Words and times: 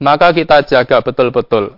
maka 0.00 0.32
kita 0.32 0.64
jaga 0.64 1.04
betul-betul. 1.04 1.76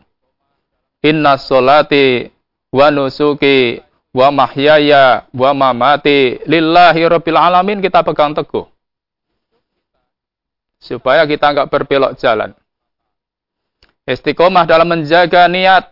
Inna 1.02 1.34
solati 1.34 2.30
wa 2.70 2.86
nusuki 2.94 3.82
wa 4.14 4.30
mahyaya 4.30 5.26
wa 5.34 5.50
mamati 5.50 6.38
lillahi 6.46 7.02
rabbil 7.10 7.36
alamin 7.36 7.82
kita 7.82 8.06
pegang 8.06 8.32
teguh. 8.32 8.64
Supaya 10.78 11.26
kita 11.26 11.50
enggak 11.50 11.70
berbelok 11.70 12.14
jalan. 12.18 12.54
Istiqomah 14.06 14.66
dalam 14.66 14.90
menjaga 14.90 15.46
niat. 15.46 15.90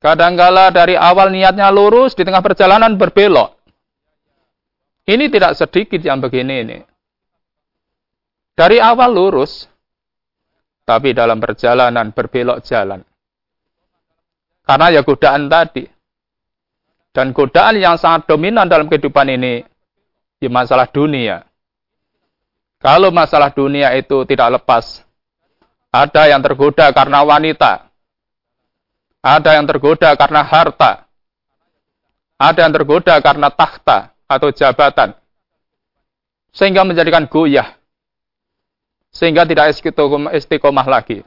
Kadangkala 0.00 0.72
dari 0.72 0.96
awal 0.96 1.28
niatnya 1.28 1.68
lurus, 1.68 2.16
di 2.16 2.24
tengah 2.24 2.40
perjalanan 2.40 2.96
berbelok. 2.96 3.52
Ini 5.04 5.28
tidak 5.28 5.56
sedikit 5.56 6.00
yang 6.00 6.20
begini 6.20 6.54
ini. 6.64 6.78
Dari 8.56 8.76
awal 8.80 9.12
lurus, 9.12 9.68
tapi 10.90 11.14
dalam 11.14 11.38
perjalanan 11.38 12.10
berbelok 12.10 12.66
jalan. 12.66 13.06
Karena 14.66 14.90
ya 14.90 15.06
godaan 15.06 15.46
tadi. 15.46 15.86
Dan 17.14 17.30
godaan 17.30 17.78
yang 17.78 17.94
sangat 17.94 18.26
dominan 18.26 18.66
dalam 18.66 18.90
kehidupan 18.90 19.30
ini, 19.30 19.62
di 20.38 20.46
ya 20.46 20.50
masalah 20.50 20.90
dunia. 20.90 21.46
Kalau 22.82 23.14
masalah 23.14 23.54
dunia 23.54 23.94
itu 23.94 24.26
tidak 24.26 24.58
lepas, 24.58 25.06
ada 25.94 26.26
yang 26.26 26.42
tergoda 26.42 26.90
karena 26.90 27.22
wanita, 27.22 27.86
ada 29.22 29.50
yang 29.58 29.66
tergoda 29.66 30.14
karena 30.14 30.42
harta, 30.42 31.06
ada 32.38 32.58
yang 32.62 32.74
tergoda 32.74 33.14
karena 33.18 33.50
takhta 33.50 34.14
atau 34.30 34.48
jabatan, 34.54 35.18
sehingga 36.54 36.86
menjadikan 36.86 37.26
goyah 37.26 37.79
sehingga 39.10 39.42
tidak 39.42 39.74
istiqomah 39.74 40.86
lagi. 40.86 41.26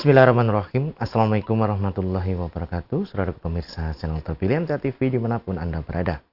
Bismillahirrahmanirrahim. 0.00 0.96
Assalamualaikum 0.96 1.60
warahmatullahi 1.60 2.32
wabarakatuh. 2.32 3.04
Saudara 3.04 3.36
pemirsa 3.36 3.92
channel 4.00 4.24
terpilih 4.24 4.64
MTA 4.64 4.80
TV 4.80 5.12
di 5.12 5.20
mana 5.20 5.36
pun 5.44 5.60
Anda 5.60 5.84
berada. 5.84 6.24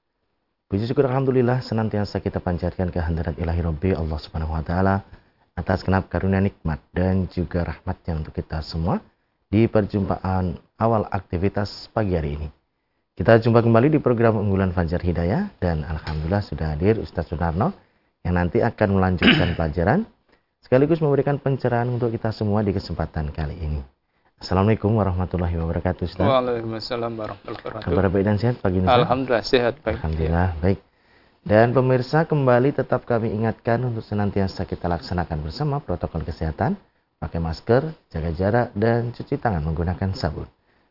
Puji 0.71 0.87
syukur 0.87 1.11
Alhamdulillah 1.11 1.59
senantiasa 1.59 2.23
kita 2.23 2.39
panjatkan 2.39 2.87
kehadiran 2.87 3.35
ilahi 3.35 3.61
Rabbi 3.67 3.91
Allah 3.91 4.19
subhanahu 4.23 4.55
wa 4.55 4.63
ta'ala 4.63 5.03
atas 5.57 5.81
kenap 5.81 6.05
karunia 6.07 6.37
nikmat 6.37 6.77
dan 6.93 7.25
juga 7.33 7.65
rahmatnya 7.65 8.21
untuk 8.21 8.37
kita 8.37 8.61
semua 8.61 9.01
di 9.49 9.65
perjumpaan 9.65 10.53
awal 10.77 11.09
aktivitas 11.09 11.89
pagi 11.89 12.13
hari 12.13 12.37
ini. 12.37 12.47
Kita 13.17 13.41
jumpa 13.41 13.65
kembali 13.65 13.97
di 13.97 13.99
program 13.99 14.37
unggulan 14.37 14.69
Fajar 14.69 15.01
Hidayah 15.01 15.57
dan 15.57 15.81
Alhamdulillah 15.81 16.45
sudah 16.45 16.77
hadir 16.77 17.01
Ustaz 17.01 17.25
Sunarno 17.33 17.73
yang 18.21 18.37
nanti 18.37 18.61
akan 18.61 19.01
melanjutkan 19.01 19.57
pelajaran 19.57 20.05
sekaligus 20.61 21.01
memberikan 21.01 21.41
pencerahan 21.41 21.89
untuk 21.89 22.13
kita 22.13 22.29
semua 22.29 22.61
di 22.61 22.77
kesempatan 22.77 23.33
kali 23.33 23.57
ini. 23.57 23.81
Assalamualaikum 24.37 24.93
warahmatullahi 24.93 25.57
wabarakatuh 25.57 26.05
Ustaz. 26.05 26.21
Waalaikumsalam 26.21 27.17
warahmatullahi 27.17 27.57
wabarakatuh. 27.57 27.89
Kabar 27.89 28.05
baik 28.13 28.25
dan 28.29 28.37
sehat 28.37 28.55
pagi 28.61 28.77
ini? 28.77 28.85
Alhamdulillah 28.85 29.41
sehat 29.41 29.81
baik. 29.81 29.97
Alhamdulillah 29.97 30.49
baik. 30.61 30.86
Dan 31.47 31.71
pemirsa 31.71 32.27
kembali 32.27 32.75
tetap 32.75 33.07
kami 33.07 33.31
ingatkan 33.31 33.79
untuk 33.79 34.03
senantiasa 34.03 34.67
kita 34.67 34.91
laksanakan 34.91 35.47
bersama 35.47 35.79
protokol 35.79 36.27
kesehatan, 36.27 36.75
pakai 37.23 37.39
masker, 37.39 37.87
jaga 38.11 38.35
jarak, 38.35 38.67
dan 38.75 39.15
cuci 39.15 39.39
tangan 39.39 39.63
menggunakan 39.63 40.11
sabun. 40.11 40.43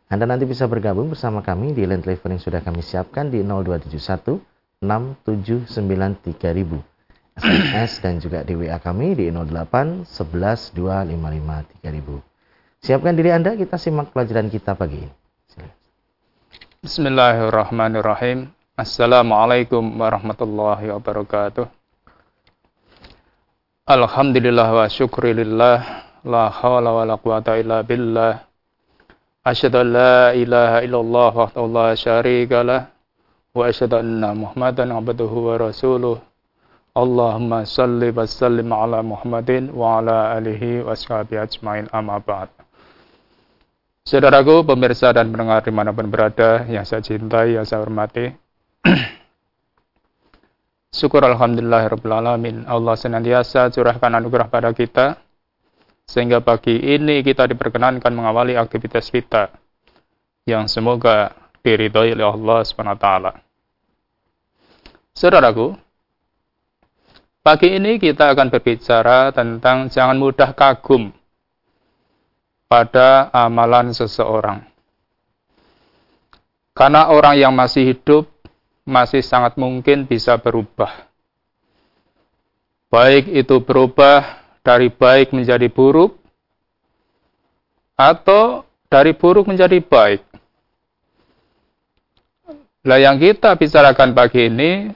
Anda 0.09 0.25
nanti 0.25 0.49
bisa 0.49 0.65
bergabung 0.65 1.13
bersama 1.13 1.45
kami 1.45 1.77
di 1.77 1.85
line 1.85 2.01
telepon 2.01 2.33
yang 2.33 2.41
sudah 2.41 2.65
kami 2.65 2.81
siapkan 2.81 3.29
di 3.29 3.45
0271 3.45 4.41
679 4.81 6.25
3000. 6.25 6.81
SMS 7.37 7.93
dan 8.01 8.17
juga 8.17 8.41
di 8.41 8.57
WA 8.57 8.81
kami 8.81 9.13
di 9.13 9.29
08 9.29 10.09
11 10.09 10.73
255 10.73 11.85
3000. 11.85 12.81
Siapkan 12.81 13.13
diri 13.13 13.29
Anda, 13.29 13.61
kita 13.61 13.77
simak 13.77 14.09
pelajaran 14.17 14.49
kita 14.49 14.73
pagi 14.73 15.05
ini. 15.05 15.13
Bismillahirrahmanirrahim. 16.81 18.56
Assalamualaikum 18.77 19.81
warahmatullahi 19.81 20.93
wabarakatuh. 20.93 21.65
Alhamdulillah 23.89 24.69
wa 24.69 24.85
syukrilillah 24.85 25.77
la 26.21 26.53
hawla 26.53 26.93
wa 26.93 27.09
la 27.09 27.17
quwata 27.17 27.57
illa 27.57 27.81
billah. 27.81 28.45
Asyhadu 29.49 29.81
an 29.81 29.89
la 29.97 30.17
ilaha 30.37 30.85
illallah 30.85 31.33
wahdahu 31.33 31.73
la 31.73 31.97
syarika 31.97 32.61
lah 32.61 32.93
wa 33.57 33.65
asyhadu 33.65 33.97
anna 33.97 34.37
Muhammadan 34.37 34.93
abduhu 34.93 35.49
wa 35.49 35.57
rasuluh. 35.57 36.21
Allahumma 36.93 37.65
salli 37.65 38.13
wa 38.13 38.29
sallim 38.29 38.77
ala 38.77 39.01
Muhammadin 39.01 39.73
wa 39.73 40.05
ala 40.05 40.37
alihi 40.37 40.85
wa 40.85 40.93
sahbihi 40.93 41.41
ajmain 41.41 41.89
amma 41.97 42.21
ba'd. 42.21 42.53
Saudaraku, 44.05 44.69
pemirsa 44.69 45.17
dan 45.17 45.33
pendengar 45.33 45.65
di 45.65 45.73
mana 45.73 45.97
pun 45.97 46.13
berada, 46.13 46.69
yang 46.69 46.85
saya 46.85 47.01
cintai, 47.01 47.57
yang 47.57 47.65
saya 47.65 47.81
hormati, 47.81 48.45
Syukur 50.99 51.27
Alhamdulillahirrahmanirrahim. 51.27 52.71
Allah 52.71 52.95
senantiasa 52.95 53.67
curahkan 53.75 54.15
anugerah 54.15 54.47
pada 54.47 54.71
kita. 54.71 55.19
Sehingga 56.07 56.39
pagi 56.39 56.79
ini 56.79 57.27
kita 57.27 57.51
diperkenankan 57.51 58.15
mengawali 58.15 58.55
aktivitas 58.55 59.11
kita. 59.11 59.51
Yang 60.47 60.79
semoga 60.79 61.35
diridhoi 61.67 62.15
oleh 62.15 62.23
Allah 62.23 62.63
SWT. 62.63 63.07
Saudaraku, 65.17 65.75
pagi 67.43 67.75
ini 67.75 67.99
kita 67.99 68.31
akan 68.31 68.55
berbicara 68.55 69.35
tentang 69.35 69.91
jangan 69.91 70.15
mudah 70.15 70.55
kagum 70.55 71.11
pada 72.71 73.35
amalan 73.35 73.91
seseorang. 73.91 74.63
Karena 76.77 77.09
orang 77.09 77.41
yang 77.41 77.57
masih 77.57 77.97
hidup 77.97 78.36
masih 78.87 79.21
sangat 79.21 79.59
mungkin 79.59 80.07
bisa 80.07 80.39
berubah. 80.39 81.11
Baik 82.87 83.27
itu 83.35 83.59
berubah 83.59 84.47
dari 84.63 84.89
baik 84.89 85.35
menjadi 85.35 85.67
buruk, 85.67 86.15
atau 87.99 88.63
dari 88.87 89.17
buruk 89.17 89.49
menjadi 89.49 89.81
baik. 89.83 90.23
Nah 92.87 93.03
yang 93.03 93.19
kita 93.19 93.59
bicarakan 93.59 94.15
pagi 94.15 94.47
ini, 94.47 94.95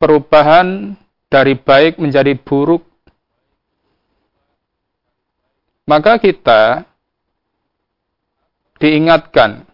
perubahan 0.00 0.96
dari 1.28 1.52
baik 1.58 2.00
menjadi 2.00 2.32
buruk. 2.38 2.80
Maka 5.84 6.16
kita 6.16 6.86
diingatkan 8.80 9.69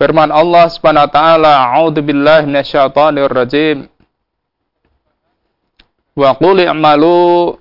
Firman 0.00 0.32
Allah 0.32 0.64
Subhanahu 0.72 1.04
wa 1.04 1.12
taala, 1.12 1.52
"A'udzu 1.76 2.00
billahi 2.00 2.48
minasyaitonir 2.48 3.28
rajim." 3.28 3.84
Wa 6.16 6.32
qul 6.40 6.64
i'malu 6.64 7.52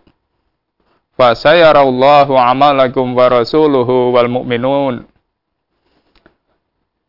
fa 1.20 1.36
sayarallahu 1.36 2.40
'amalakum 2.40 3.12
wa 3.12 3.28
rasuluhu 3.28 4.16
wal 4.16 4.32
mu'minun. 4.32 5.04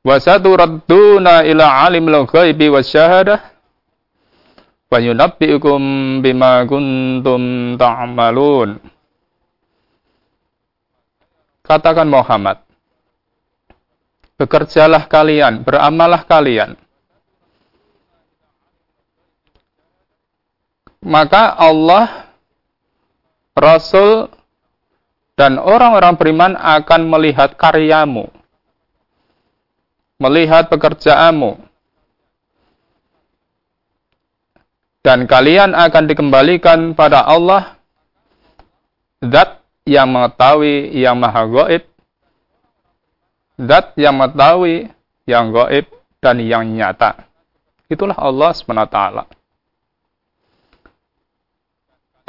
Wa 0.02 0.18
saturadduna 0.18 1.46
ila 1.46 1.86
'alimil 1.86 2.26
ghaibi 2.26 2.66
wasyahadah 2.66 3.38
wa 4.90 4.98
yunabbi'ukum 4.98 5.80
bima 6.26 6.66
kuntum 6.66 7.78
ta'malun. 7.78 8.82
Katakan 11.62 12.10
Muhammad, 12.10 12.58
bekerjalah 14.40 15.04
kalian, 15.04 15.60
beramalah 15.60 16.24
kalian. 16.24 16.80
Maka 21.04 21.52
Allah, 21.60 22.32
Rasul, 23.52 24.32
dan 25.36 25.60
orang-orang 25.60 26.16
beriman 26.16 26.52
akan 26.56 27.00
melihat 27.08 27.52
karyamu, 27.56 28.32
melihat 30.16 30.72
pekerjaanmu, 30.72 31.60
dan 35.04 35.24
kalian 35.28 35.76
akan 35.76 36.04
dikembalikan 36.08 36.96
pada 36.96 37.24
Allah, 37.28 37.76
Zat 39.20 39.60
yang 39.84 40.08
mengetahui 40.08 40.96
yang 40.96 41.16
maha 41.16 41.44
gaib, 41.44 41.89
Zat 43.60 43.92
yang 44.00 44.16
mengetahui, 44.16 44.88
yang 45.28 45.52
gaib, 45.52 45.84
dan 46.24 46.40
yang 46.40 46.64
nyata. 46.64 47.28
Itulah 47.92 48.16
Allah 48.16 48.56
SWT. 48.56 48.96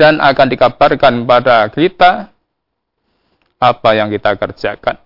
dan 0.01 0.17
akan 0.17 0.47
dikabarkan 0.49 1.29
pada 1.29 1.69
kita 1.69 2.33
apa 3.61 3.89
yang 3.93 4.09
kita 4.09 4.33
kerjakan. 4.33 4.97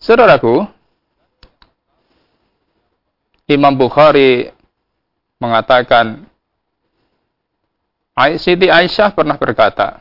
Saudaraku, 0.00 0.64
Imam 3.44 3.76
Bukhari 3.76 4.48
mengatakan 5.36 6.24
Siti 8.40 8.72
Aisyah 8.72 9.12
pernah 9.12 9.36
berkata 9.36 10.00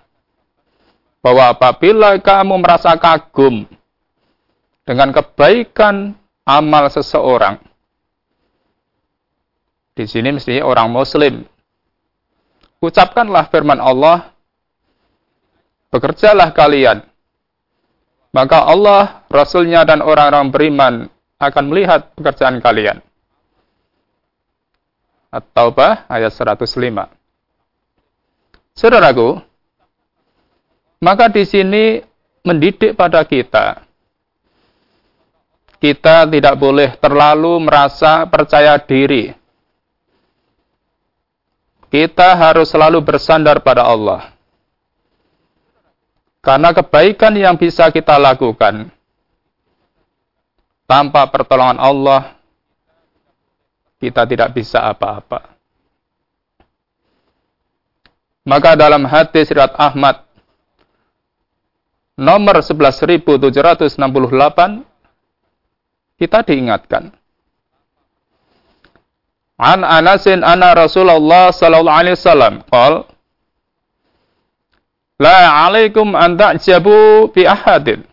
bahwa 1.19 1.51
apabila 1.51 2.16
kamu 2.16 2.56
merasa 2.63 2.95
kagum 2.95 3.68
dengan 4.85 5.09
kebaikan 5.09 6.13
amal 6.45 6.85
seseorang, 6.93 7.57
di 9.97 10.05
sini 10.05 10.37
mesti 10.37 10.61
orang 10.61 10.93
Muslim, 10.93 11.41
ucapkanlah 12.79 13.49
firman 13.49 13.81
Allah, 13.81 14.29
bekerjalah 15.89 16.53
kalian, 16.53 17.01
maka 18.35 18.67
Allah, 18.67 19.23
Rasulnya 19.31 19.87
dan 19.87 20.03
orang-orang 20.03 20.51
beriman 20.51 20.93
akan 21.39 21.63
melihat 21.71 22.11
pekerjaan 22.19 22.59
kalian. 22.59 22.99
At-Taubah 25.31 26.07
ayat 26.07 26.31
105. 26.31 27.07
Saudaraku, 28.75 29.39
maka 30.99 31.31
di 31.31 31.47
sini 31.47 32.03
mendidik 32.43 32.99
pada 32.99 33.23
kita. 33.23 33.84
Kita 35.85 36.25
tidak 36.25 36.57
boleh 36.57 36.97
terlalu 36.97 37.61
merasa 37.61 38.25
percaya 38.25 38.73
diri. 38.81 39.29
Kita 41.93 42.33
harus 42.33 42.73
selalu 42.73 43.05
bersandar 43.05 43.61
pada 43.61 43.85
Allah. 43.85 44.33
Karena 46.41 46.73
kebaikan 46.73 47.37
yang 47.37 47.53
bisa 47.53 47.93
kita 47.93 48.17
lakukan 48.17 48.89
tanpa 50.89 51.29
pertolongan 51.29 51.77
Allah, 51.77 52.33
kita 54.01 54.25
tidak 54.25 54.57
bisa 54.57 54.89
apa-apa. 54.89 55.53
Maka 58.41 58.73
dalam 58.73 59.05
hadis 59.05 59.53
riwayat 59.53 59.77
Ahmad 59.77 60.25
nomor 62.17 62.65
11768 62.65 64.94
kita 66.15 66.44
diingatkan. 66.47 67.12
An 69.56 69.88
Anasin 69.88 70.44
anna 70.44 70.75
Rasulullah 70.75 71.51
sallallahu 71.51 71.95
alaihi 71.95 72.19
wasallam 72.19 72.59
qol 72.67 73.07
La 75.15 75.63
alaikum 75.63 76.12
an 76.12 76.35
ta'jabu 76.35 77.31
bi 77.31 77.47
ahadin. 77.47 78.03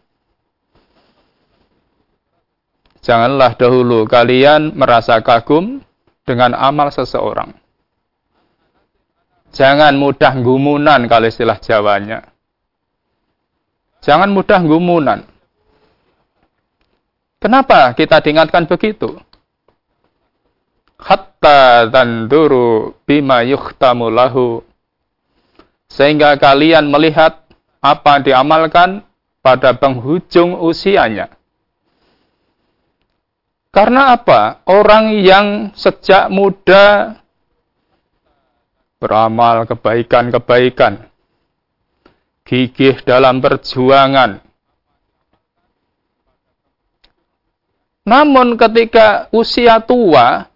Janganlah 3.03 3.59
dahulu 3.59 4.07
kalian 4.07 4.79
merasa 4.79 5.19
kagum 5.19 5.83
dengan 6.23 6.55
amal 6.55 6.95
seseorang. 6.95 7.51
Jangan 9.51 9.99
mudah 9.99 10.39
gumunan 10.39 11.11
kalau 11.11 11.27
istilah 11.27 11.59
Jawanya. 11.59 12.23
Jangan 14.07 14.31
mudah 14.31 14.63
gumunan. 14.63 15.27
Kenapa 17.43 17.91
kita 17.99 18.23
diingatkan 18.23 18.71
begitu? 18.71 19.19
Hatta 20.95 21.91
tanduru 21.91 22.95
bima 23.03 23.43
yuhtamu 23.43 24.07
lahu. 24.07 24.63
Sehingga 25.91 26.39
kalian 26.39 26.87
melihat 26.87 27.43
apa 27.83 28.23
diamalkan 28.23 29.03
pada 29.43 29.75
penghujung 29.75 30.55
usianya. 30.63 31.35
Karena 33.75 34.15
apa? 34.15 34.63
Orang 34.71 35.11
yang 35.19 35.75
sejak 35.75 36.31
muda 36.31 37.19
beramal 39.03 39.67
kebaikan-kebaikan, 39.67 41.11
gigih 42.47 43.03
dalam 43.03 43.43
perjuangan. 43.43 44.52
Namun 48.03 48.59
ketika 48.59 49.31
usia 49.31 49.79
tua, 49.79 50.51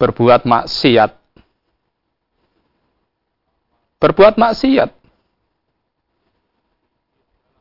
berbuat 0.00 0.48
maksiat. 0.48 1.12
Berbuat 4.00 4.34
maksiat. 4.40 4.90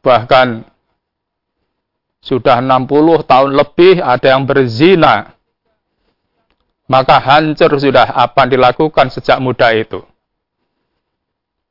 Bahkan 0.02 0.48
sudah 2.24 2.58
60 2.58 3.30
tahun 3.30 3.50
lebih 3.54 4.02
ada 4.02 4.28
yang 4.34 4.46
berzina 4.50 5.38
maka 6.92 7.24
hancur 7.24 7.72
sudah 7.80 8.04
apa 8.04 8.44
yang 8.44 8.60
dilakukan 8.60 9.08
sejak 9.08 9.40
muda 9.40 9.72
itu. 9.72 10.04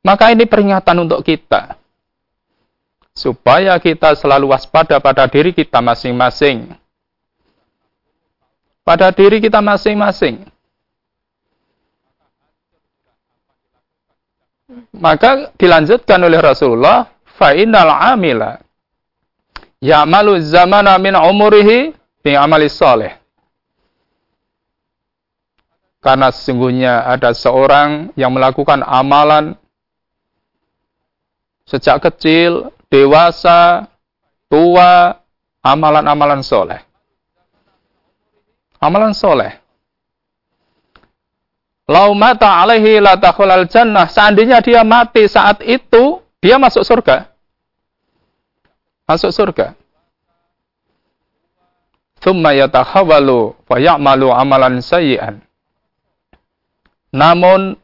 Maka 0.01 0.33
ini 0.33 0.49
peringatan 0.49 1.05
untuk 1.05 1.21
kita. 1.21 1.77
Supaya 3.11 3.75
kita 3.77 4.15
selalu 4.15 4.55
waspada 4.55 4.97
pada 5.03 5.27
diri 5.27 5.51
kita 5.51 5.83
masing-masing. 5.83 6.71
Pada 8.81 9.11
diri 9.11 9.43
kita 9.43 9.59
masing-masing. 9.59 10.47
Maka 14.95 15.51
dilanjutkan 15.59 16.19
oleh 16.23 16.39
Rasulullah, 16.39 17.11
fa'inal 17.35 17.91
amila 18.15 18.55
ya'malu 19.81 20.39
zamana 20.45 20.95
min 21.01 21.17
umurihi 21.17 21.91
bi 22.23 22.31
amali 22.37 22.71
soleh. 22.71 23.17
Karena 26.01 26.33
sesungguhnya 26.33 27.05
ada 27.05 27.29
seorang 27.35 28.09
yang 28.17 28.33
melakukan 28.33 28.81
amalan 28.81 29.53
sejak 31.69 32.01
kecil, 32.01 32.73
dewasa, 32.91 33.87
tua, 34.51 35.15
amalan-amalan 35.63 36.43
soleh. 36.43 36.83
Amalan 38.83 39.15
soleh. 39.15 39.55
Lau 41.87 42.11
mata 42.11 42.59
alaihi 42.59 42.99
la 42.99 43.15
al 43.15 43.65
jannah. 43.71 44.07
Seandainya 44.11 44.59
dia 44.59 44.83
mati 44.83 45.23
saat 45.27 45.63
itu, 45.63 46.19
dia 46.43 46.59
masuk 46.59 46.83
surga. 46.83 47.31
Masuk 49.07 49.31
surga. 49.31 49.75
Thumma 52.21 52.53
yatahawalu 52.53 53.55
wa 53.65 53.77
ya'malu 53.81 54.29
amalan 54.29 54.79
sayyi'an. 54.79 55.41
Namun 57.11 57.75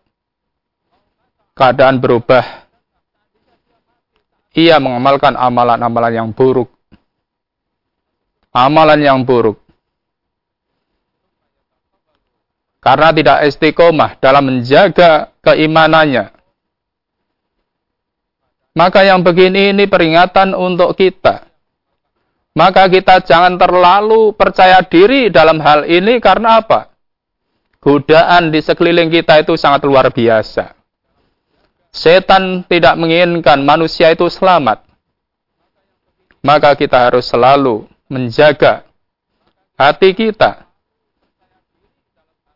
keadaan 1.58 2.00
berubah. 2.00 2.67
Ia 4.58 4.82
mengamalkan 4.82 5.38
amalan-amalan 5.38 6.14
yang 6.18 6.30
buruk. 6.34 6.74
Amalan 8.50 8.98
yang 8.98 9.22
buruk. 9.22 9.62
Karena 12.82 13.14
tidak 13.14 13.46
istiqomah 13.46 14.18
dalam 14.18 14.50
menjaga 14.50 15.30
keimanannya. 15.46 16.34
Maka 18.74 19.06
yang 19.06 19.22
begini 19.22 19.74
ini 19.74 19.86
peringatan 19.86 20.58
untuk 20.58 20.98
kita. 20.98 21.46
Maka 22.58 22.90
kita 22.90 23.22
jangan 23.22 23.62
terlalu 23.62 24.34
percaya 24.34 24.82
diri 24.82 25.30
dalam 25.30 25.62
hal 25.62 25.86
ini 25.86 26.18
karena 26.18 26.62
apa? 26.66 26.98
godaan 27.88 28.52
di 28.52 28.60
sekeliling 28.60 29.08
kita 29.08 29.42
itu 29.42 29.56
sangat 29.56 29.86
luar 29.88 30.12
biasa. 30.12 30.77
Setan 31.98 32.62
tidak 32.70 32.94
menginginkan 32.94 33.58
manusia 33.66 34.14
itu 34.14 34.30
selamat. 34.30 34.86
Maka 36.46 36.78
kita 36.78 37.10
harus 37.10 37.26
selalu 37.26 37.90
menjaga 38.06 38.86
hati 39.74 40.14
kita. 40.14 40.70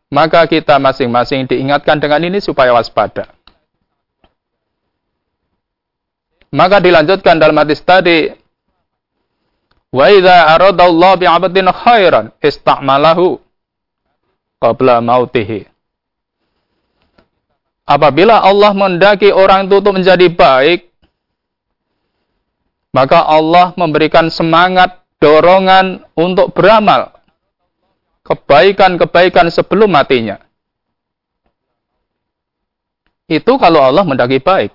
Maka 0.06 0.46
kita 0.46 0.78
masing-masing 0.78 1.50
diingatkan 1.50 1.98
dengan 1.98 2.22
ini 2.22 2.38
supaya 2.38 2.70
waspada. 2.70 3.26
Maka 6.52 6.78
dilanjutkan 6.78 7.40
dalam 7.40 7.56
hadis 7.58 7.80
tadi, 7.82 8.30
Wa 9.92 10.08
idza 10.08 10.56
aradallahu 10.56 11.20
bi'abdin 11.20 11.68
khairan 11.68 12.32
ista'malahu 12.40 13.36
qabla 14.56 15.04
mautihi. 15.04 15.68
Apabila 17.82 18.38
Allah 18.40 18.70
mendaki 18.70 19.34
orang 19.34 19.66
itu 19.66 19.82
untuk 19.82 19.98
menjadi 19.98 20.26
baik, 20.30 20.86
maka 22.94 23.24
Allah 23.26 23.74
memberikan 23.74 24.30
semangat, 24.30 25.02
dorongan 25.18 26.02
untuk 26.18 26.50
beramal 26.54 27.14
kebaikan-kebaikan 28.22 29.50
sebelum 29.50 29.90
matinya. 29.90 30.38
Itu 33.26 33.56
kalau 33.58 33.82
Allah 33.82 34.04
mendaki 34.06 34.38
baik. 34.38 34.70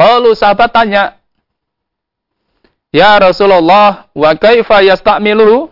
Lalu 0.00 0.32
sahabat 0.32 0.70
tanya, 0.72 1.20
Ya 2.90 3.14
Rasulullah, 3.22 4.10
wa 4.10 4.30
kaifa 4.34 4.82
yasta'miluhu? 4.82 5.70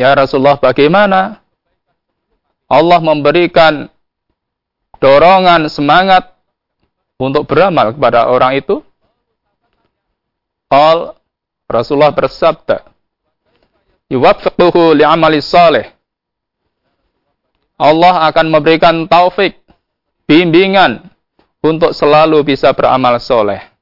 Ya 0.00 0.16
Rasulullah, 0.16 0.56
bagaimana 0.56 1.41
Allah 2.72 3.04
memberikan 3.04 3.92
dorongan 4.96 5.68
semangat 5.68 6.32
untuk 7.20 7.44
beramal 7.44 7.92
kepada 7.92 8.32
orang 8.32 8.56
itu? 8.56 8.80
Qal 10.72 11.12
Rasulullah 11.68 12.16
bersabda, 12.16 12.88
"Yuwaffiquhu 14.08 14.96
li'amali 14.96 15.44
salih." 15.44 15.84
Allah 17.76 18.32
akan 18.32 18.46
memberikan 18.48 19.04
taufik, 19.04 19.60
bimbingan 20.24 21.12
untuk 21.60 21.92
selalu 21.92 22.40
bisa 22.40 22.72
beramal 22.72 23.20
soleh 23.20 23.72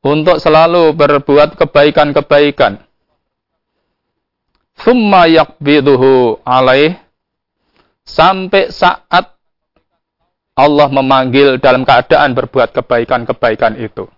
untuk 0.00 0.40
selalu 0.40 0.96
berbuat 0.96 1.60
kebaikan-kebaikan. 1.60 2.80
Thumma 4.80 5.28
yakbiduhu 5.28 6.40
alaih 6.40 6.96
sampai 8.04 8.72
saat 8.72 9.36
Allah 10.56 10.88
memanggil 10.88 11.60
dalam 11.60 11.84
keadaan 11.84 12.32
berbuat 12.36 12.72
kebaikan-kebaikan 12.76 13.76
itu. 13.80 14.08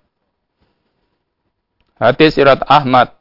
Hadis 1.99 2.35
Irat 2.35 2.67
Ahmad 2.67 3.15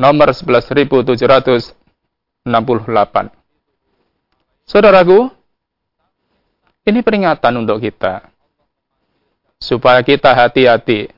nomor 0.00 0.32
11768. 0.32 1.68
Saudaraku, 4.64 5.28
ini 6.88 7.04
peringatan 7.04 7.60
untuk 7.60 7.84
kita 7.84 8.24
supaya 9.60 10.00
kita 10.00 10.32
hati-hati. 10.32 11.12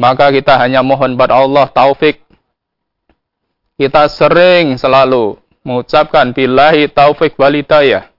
Maka 0.00 0.32
kita 0.32 0.56
hanya 0.56 0.80
mohon 0.80 1.20
pada 1.20 1.36
Allah 1.36 1.68
taufik. 1.68 2.24
Kita 3.76 4.06
sering 4.06 4.76
selalu 4.76 5.40
mengucapkan 5.62 6.30
billahi 6.34 6.90
taufik 6.90 7.38
walidayah. 7.38 8.10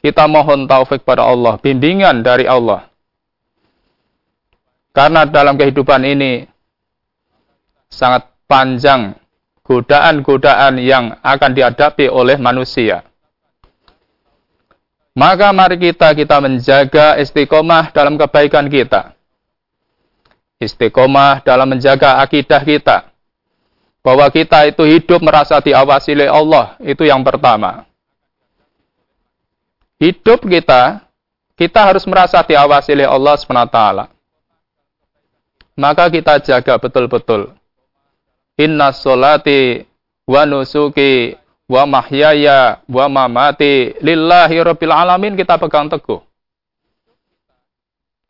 Kita 0.00 0.24
mohon 0.24 0.64
taufik 0.64 1.04
pada 1.04 1.28
Allah, 1.28 1.60
bimbingan 1.60 2.24
dari 2.24 2.48
Allah. 2.48 2.88
Karena 4.90 5.28
dalam 5.28 5.54
kehidupan 5.54 6.02
ini 6.02 6.48
sangat 7.86 8.26
panjang 8.48 9.14
godaan-godaan 9.62 10.82
yang 10.82 11.14
akan 11.22 11.50
dihadapi 11.54 12.10
oleh 12.10 12.34
manusia. 12.40 13.06
Maka 15.14 15.50
mari 15.50 15.76
kita 15.78 16.14
kita 16.14 16.38
menjaga 16.38 17.18
istiqomah 17.18 17.92
dalam 17.92 18.16
kebaikan 18.16 18.66
kita. 18.66 19.14
Istiqomah 20.58 21.42
dalam 21.44 21.70
menjaga 21.70 22.22
akidah 22.22 22.62
kita. 22.62 23.09
Bahwa 24.00 24.24
kita 24.32 24.64
itu 24.64 24.80
hidup 24.88 25.20
merasa 25.20 25.60
diawasi 25.60 26.16
oleh 26.16 26.28
Allah, 26.32 26.76
itu 26.80 27.04
yang 27.04 27.20
pertama. 27.20 27.84
Hidup 30.00 30.48
kita, 30.48 31.04
kita 31.60 31.80
harus 31.84 32.08
merasa 32.08 32.40
diawasi 32.40 32.96
oleh 32.96 33.04
Allah 33.04 33.36
SWT. 33.36 33.78
Maka 35.76 36.08
kita 36.08 36.40
jaga 36.40 36.80
betul-betul. 36.80 37.52
Inna 38.56 38.96
solati 38.96 39.84
wa 40.24 40.48
nusuki 40.48 41.36
wa 41.68 41.84
mahyaya 41.84 42.80
wa 42.88 43.06
mamati 43.08 43.96
lillahi 44.00 44.56
rabbil 44.60 44.92
alamin 44.92 45.36
kita 45.36 45.60
pegang 45.60 45.92
teguh. 45.92 46.20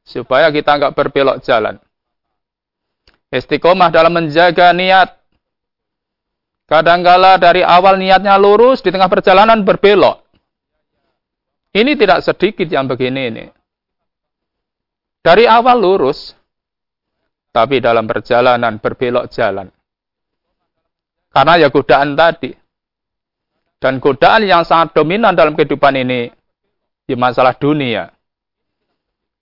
Supaya 0.03 0.50
kita 0.50 0.75
enggak 0.75 0.95
berbelok 0.99 1.39
jalan. 1.47 1.79
Istiqomah 3.31 3.95
dalam 3.95 4.11
menjaga 4.11 4.75
niat. 4.75 5.20
Kadangkala 6.71 7.35
dari 7.43 7.67
awal 7.67 7.99
niatnya 7.99 8.39
lurus, 8.39 8.79
di 8.79 8.95
tengah 8.95 9.11
perjalanan 9.11 9.67
berbelok. 9.67 10.23
Ini 11.75 11.99
tidak 11.99 12.23
sedikit 12.23 12.71
yang 12.71 12.87
begini 12.87 13.23
ini. 13.27 13.45
Dari 15.19 15.50
awal 15.50 15.83
lurus, 15.83 16.39
tapi 17.50 17.83
dalam 17.83 18.07
perjalanan 18.07 18.79
berbelok 18.79 19.35
jalan. 19.35 19.67
Karena 21.35 21.59
ya 21.59 21.75
godaan 21.75 22.15
tadi. 22.15 22.55
Dan 23.83 23.99
godaan 23.99 24.47
yang 24.47 24.62
sangat 24.62 24.95
dominan 24.95 25.35
dalam 25.35 25.59
kehidupan 25.59 25.99
ini 25.99 26.31
di 27.03 27.15
masalah 27.19 27.59
dunia. 27.59 28.15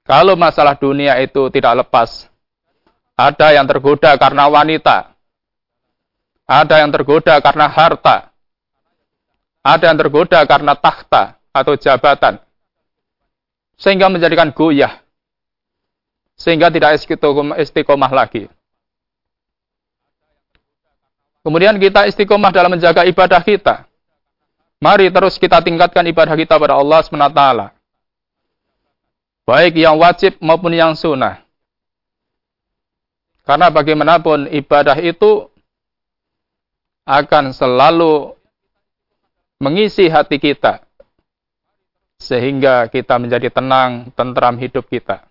Kalau 0.08 0.32
masalah 0.32 0.80
dunia 0.80 1.20
itu 1.20 1.52
tidak 1.52 1.84
lepas, 1.84 2.32
ada 3.12 3.52
yang 3.52 3.68
tergoda 3.68 4.16
karena 4.16 4.48
wanita, 4.48 5.17
ada 6.48 6.80
yang 6.80 6.88
tergoda 6.88 7.36
karena 7.44 7.68
harta, 7.68 8.32
ada 9.60 9.84
yang 9.84 10.00
tergoda 10.00 10.40
karena 10.48 10.72
takhta 10.72 11.36
atau 11.52 11.76
jabatan, 11.76 12.40
sehingga 13.76 14.08
menjadikan 14.08 14.48
goyah, 14.56 15.04
sehingga 16.40 16.72
tidak 16.72 16.96
istiqomah 17.60 18.08
lagi. 18.08 18.48
Kemudian 21.44 21.76
kita 21.76 22.08
istiqomah 22.08 22.48
dalam 22.48 22.72
menjaga 22.72 23.04
ibadah 23.04 23.44
kita. 23.44 23.84
Mari 24.78 25.10
terus 25.10 25.36
kita 25.36 25.58
tingkatkan 25.58 26.06
ibadah 26.06 26.38
kita 26.38 26.54
pada 26.54 26.78
Allah 26.78 27.02
SWT. 27.02 27.42
Baik 29.48 29.80
yang 29.80 29.96
wajib 29.96 30.36
maupun 30.44 30.76
yang 30.76 30.92
sunnah. 30.92 31.40
Karena 33.48 33.72
bagaimanapun 33.72 34.52
ibadah 34.52 35.00
itu 35.00 35.48
akan 37.08 37.56
selalu 37.56 38.36
mengisi 39.56 40.12
hati 40.12 40.36
kita. 40.36 40.84
Sehingga 42.20 42.92
kita 42.92 43.16
menjadi 43.16 43.48
tenang, 43.48 44.12
tentram 44.12 44.60
hidup 44.60 44.84
kita. 44.90 45.24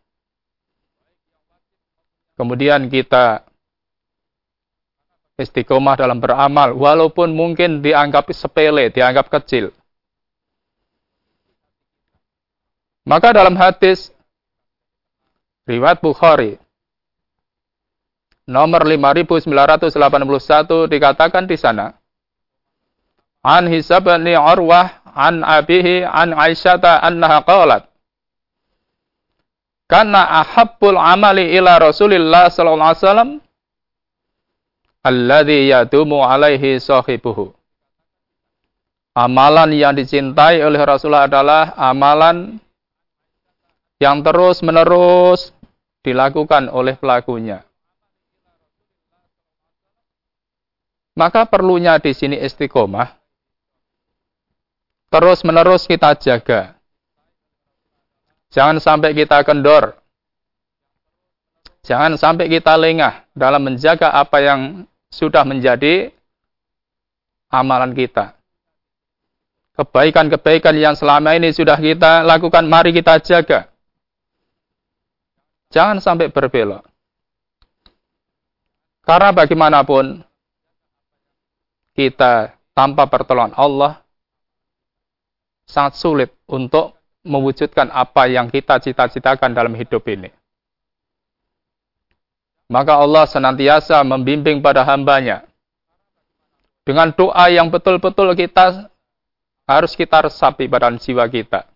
Kemudian 2.33 2.89
kita 2.89 3.45
istiqomah 5.37 5.99
dalam 5.99 6.17
beramal, 6.17 6.73
walaupun 6.73 7.29
mungkin 7.29 7.85
dianggap 7.85 8.33
sepele, 8.33 8.89
dianggap 8.89 9.29
kecil. 9.29 9.69
Maka 13.05 13.31
dalam 13.31 13.53
hadis 13.55 14.09
riwayat 15.69 16.01
Bukhari 16.01 16.59
nomor 18.47 18.87
5981 18.87 20.87
dikatakan 20.87 21.43
di 21.45 21.59
sana 21.59 21.91
An 23.43 23.67
Hisab 23.67 24.07
Urwah 24.07 25.03
an 25.13 25.43
abihi 25.43 26.07
an 26.07 26.33
Aisyata 26.33 27.03
annaha 27.03 27.43
qalat 27.43 27.83
Kana 29.87 30.43
ahabbul 30.43 30.99
amali 30.99 31.55
ila 31.55 31.79
Rasulillah 31.79 32.51
sallallahu 32.51 32.91
alaihi 32.91 33.03
wasallam 33.07 33.31
alladhi 34.99 35.71
yadumu 35.71 36.27
alaihi 36.27 36.75
sahibuhu. 36.83 37.55
Amalan 39.15 39.71
yang 39.73 39.95
dicintai 39.95 40.59
oleh 40.59 40.83
Rasulullah 40.83 41.25
adalah 41.25 41.71
amalan 41.79 42.59
yang 43.97 44.21
terus-menerus 44.21 45.55
dilakukan 46.05 46.69
oleh 46.69 46.99
pelakunya. 46.99 47.65
Maka 51.17 51.49
perlunya 51.49 51.97
di 51.97 52.13
sini 52.13 52.37
istiqomah. 52.37 53.17
Terus-menerus 55.09 55.89
kita 55.89 56.13
jaga. 56.13 56.77
Jangan 58.53 58.77
sampai 58.77 59.17
kita 59.17 59.41
kendor. 59.41 59.97
Jangan 61.81 62.19
sampai 62.21 62.45
kita 62.51 62.77
lengah 62.77 63.25
dalam 63.33 63.65
menjaga 63.65 64.13
apa 64.13 64.37
yang 64.45 64.85
sudah 65.09 65.41
menjadi 65.41 66.13
amalan 67.49 67.97
kita. 67.97 68.37
Kebaikan-kebaikan 69.73 70.75
yang 70.77 70.93
selama 70.93 71.33
ini 71.33 71.49
sudah 71.49 71.79
kita 71.81 72.21
lakukan, 72.27 72.65
mari 72.69 72.93
kita 72.93 73.17
jaga. 73.25 73.71
Jangan 75.73 75.97
sampai 75.97 76.29
berbelok. 76.29 76.85
Karena 79.07 79.31
bagaimanapun, 79.31 80.27
kita 81.97 82.53
tanpa 82.77 83.09
pertolongan 83.09 83.57
Allah, 83.57 84.05
sangat 85.65 85.97
sulit 85.97 86.29
untuk 86.45 86.93
mewujudkan 87.25 87.89
apa 87.89 88.29
yang 88.29 88.53
kita 88.53 88.77
cita-citakan 88.77 89.51
dalam 89.51 89.73
hidup 89.73 90.05
ini. 90.05 90.29
Maka 92.69 93.01
Allah 93.01 93.25
senantiasa 93.25 93.97
membimbing 94.05 94.61
pada 94.61 94.85
hambanya. 94.85 95.43
Dengan 96.85 97.11
doa 97.11 97.49
yang 97.51 97.67
betul-betul 97.67 98.31
kita 98.37 98.87
harus 99.67 99.91
kita 99.97 100.29
resapi 100.29 100.69
pada 100.71 100.87
jiwa 100.95 101.25
kita. 101.27 101.67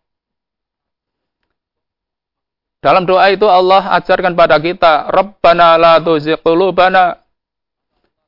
Dalam 2.82 3.06
doa 3.06 3.30
itu 3.30 3.46
Allah 3.46 3.94
ajarkan 4.00 4.34
pada 4.34 4.58
kita, 4.58 5.12
Rabbana 5.12 5.75
la 5.75 5.94
tuzigh 6.00 6.40
qulubana. 6.40 7.20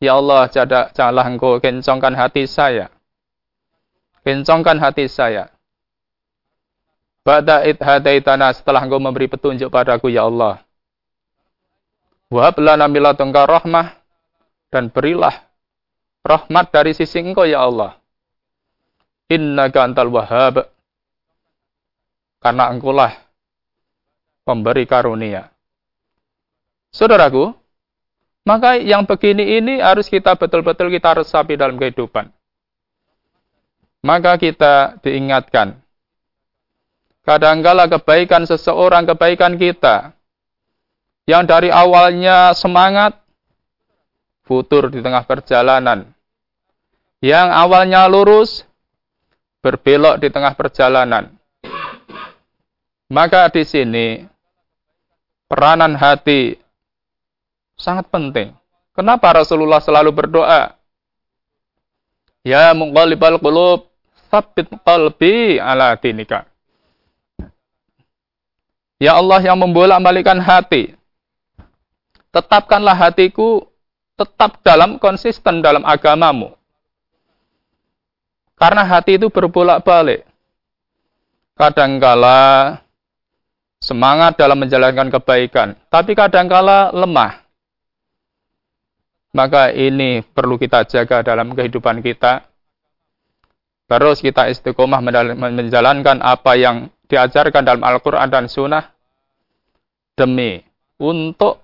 Ya 0.03 0.19
Allah, 0.19 0.51
janganlah 0.51 1.31
engkau 1.31 1.63
kencangkan 1.63 2.11
hati 2.11 2.43
saya. 2.43 2.91
Kencangkan 4.27 4.75
hati 4.83 5.07
saya. 5.07 5.47
Ba'da 7.23 7.63
id 7.63 7.79
hadaitana 7.79 8.51
setelah 8.51 8.83
engkau 8.83 8.99
memberi 8.99 9.31
petunjuk 9.31 9.71
padaku 9.71 10.11
ya 10.11 10.27
Allah. 10.27 10.59
Wahab 12.27 12.59
lana 12.59 12.91
miladunka 12.91 13.47
rahmah 13.47 13.95
dan 14.75 14.91
berilah 14.91 15.47
rahmat 16.19 16.67
dari 16.75 16.91
sisi 16.91 17.23
engkau 17.23 17.47
ya 17.47 17.63
Allah. 17.63 17.95
Innaka 19.31 19.87
antal 19.87 20.11
wahhab. 20.11 20.67
Karena 22.43 22.75
engkaulah 22.75 23.23
pemberi 24.43 24.83
karunia. 24.83 25.47
Saudaraku, 26.91 27.55
maka 28.43 28.75
yang 28.75 29.07
begini 29.07 29.59
ini 29.59 29.79
harus 29.79 30.11
kita 30.11 30.35
betul-betul 30.35 30.91
kita 30.91 31.23
resapi 31.23 31.55
dalam 31.55 31.79
kehidupan. 31.79 32.27
Maka 34.03 34.35
kita 34.35 34.99
diingatkan. 34.99 35.79
Kadangkala 37.23 37.87
kebaikan 37.87 38.43
seseorang, 38.43 39.07
kebaikan 39.07 39.55
kita, 39.55 40.11
yang 41.23 41.47
dari 41.47 41.71
awalnya 41.71 42.51
semangat, 42.51 43.15
futur 44.43 44.91
di 44.91 44.99
tengah 44.99 45.23
perjalanan. 45.23 46.11
Yang 47.23 47.47
awalnya 47.55 48.03
lurus, 48.11 48.67
berbelok 49.63 50.19
di 50.19 50.27
tengah 50.27 50.51
perjalanan. 50.59 51.31
Maka 53.07 53.47
di 53.55 53.63
sini 53.63 54.07
peranan 55.47 55.95
hati 55.95 56.59
sangat 57.77 58.09
penting. 58.09 58.53
Kenapa 58.93 59.33
Rasulullah 59.33 59.81
selalu 59.81 60.13
berdoa? 60.13 60.77
Ya 62.45 62.75
muqallibal 62.75 63.39
qulub, 63.39 63.89
tsabbit 64.29 64.69
qalbi 64.83 65.57
ala 65.57 65.95
dinika. 65.97 66.45
Ya 69.01 69.19
Allah 69.19 69.43
yang 69.43 69.59
membolak-balikan 69.59 70.39
hati, 70.39 70.95
tetapkanlah 72.31 72.95
hatiku 72.95 73.67
tetap 74.15 74.61
dalam 74.63 74.95
konsisten 75.01 75.59
dalam 75.59 75.83
agamamu. 75.83 76.55
Karena 78.55 78.87
hati 78.87 79.19
itu 79.19 79.27
berbolak-balik. 79.27 80.23
Kadangkala 81.53 82.79
semangat 83.77 84.39
dalam 84.39 84.57
menjalankan 84.57 85.11
kebaikan, 85.11 85.75
tapi 85.91 86.15
kadangkala 86.15 86.95
lemah. 86.95 87.42
Maka 89.33 89.73
ini 89.73 90.21
perlu 90.21 90.61
kita 90.61 90.85
jaga 90.85 91.25
dalam 91.25 91.57
kehidupan 91.57 92.05
kita. 92.05 92.45
Terus 93.89 94.21
kita 94.21 94.47
istiqomah 94.49 95.01
menjalankan 95.37 96.21
apa 96.21 96.53
yang 96.53 96.87
diajarkan 97.09 97.65
dalam 97.65 97.83
Al-Quran 97.83 98.29
dan 98.29 98.45
Sunnah 98.45 98.93
demi 100.13 100.61
untuk 101.01 101.61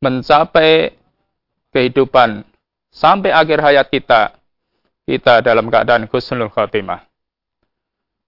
mencapai 0.00 0.92
kehidupan 1.72 2.44
sampai 2.92 3.30
akhir 3.32 3.58
hayat 3.64 3.86
kita, 3.88 4.36
kita 5.04 5.40
dalam 5.40 5.68
keadaan 5.68 6.08
khusnul 6.08 6.52
khatimah. 6.52 7.04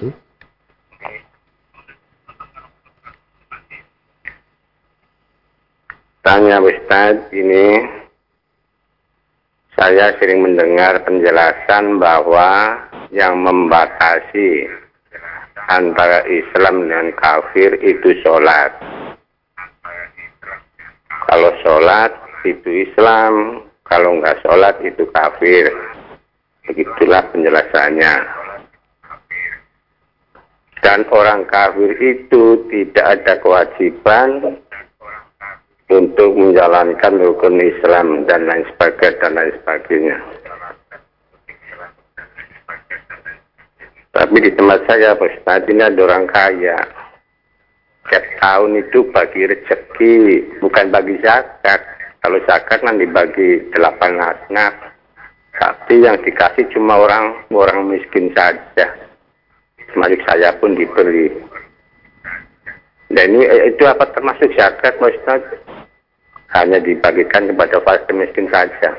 Tanya 6.20 6.60
Ustadz, 6.60 7.32
ini 7.32 7.80
saya 9.80 10.12
sering 10.20 10.44
mendengar 10.44 11.00
penjelasan 11.00 11.96
bahwa 11.96 12.84
yang 13.16 13.40
membatasi 13.40 14.68
antara 15.72 16.20
Islam 16.28 16.84
dan 16.84 17.16
kafir 17.16 17.80
itu 17.80 18.12
sholat. 18.20 18.76
Kalau 21.32 21.56
sholat 21.64 22.21
itu 22.44 22.90
Islam, 22.90 23.64
kalau 23.86 24.18
nggak 24.18 24.40
sholat 24.42 24.78
itu 24.82 25.06
kafir. 25.10 25.70
Begitulah 26.66 27.26
penjelasannya. 27.34 28.14
Dan 30.82 31.06
orang 31.14 31.46
kafir 31.46 31.94
itu 32.02 32.66
tidak 32.70 33.06
ada 33.20 33.34
kewajiban 33.38 34.58
untuk 35.92 36.30
menjalankan 36.34 37.20
rukun 37.20 37.60
Islam 37.60 38.24
dan 38.26 38.48
lain 38.48 38.64
sebagainya 38.74 39.18
dan 39.20 39.32
lain 39.36 39.52
sebagainya. 39.62 40.18
Tapi 44.12 44.36
di 44.44 44.50
tempat 44.52 44.80
saya, 44.84 45.16
Pak 45.16 45.44
ada 45.48 45.88
orang 45.88 46.28
kaya. 46.28 46.76
Setiap 48.04 48.24
tahun 48.44 48.84
itu 48.84 49.08
bagi 49.08 49.48
rezeki, 49.48 50.16
bukan 50.60 50.92
bagi 50.92 51.16
zakat. 51.24 51.80
Kalau 52.22 52.38
zakat 52.46 52.78
kan 52.86 53.02
dibagi 53.02 53.66
delapan 53.74 54.22
asnaf. 54.22 54.94
Tapi 55.58 56.06
yang 56.06 56.22
dikasih 56.22 56.70
cuma 56.70 57.02
orang 57.02 57.34
orang 57.50 57.90
miskin 57.90 58.30
saja. 58.32 58.86
Termasuk 59.90 60.22
saya 60.24 60.54
pun 60.56 60.78
diberi. 60.78 61.28
Dan 63.12 63.36
ini 63.36 63.44
eh, 63.44 63.74
itu 63.74 63.84
apa 63.84 64.08
termasuk 64.14 64.48
zakat, 64.56 64.96
Pak 64.96 65.10
Ustadz? 65.12 65.60
Hanya 66.56 66.80
dibagikan 66.80 67.50
kepada 67.50 67.82
fakir 67.84 68.14
miskin 68.16 68.48
saja. 68.48 68.96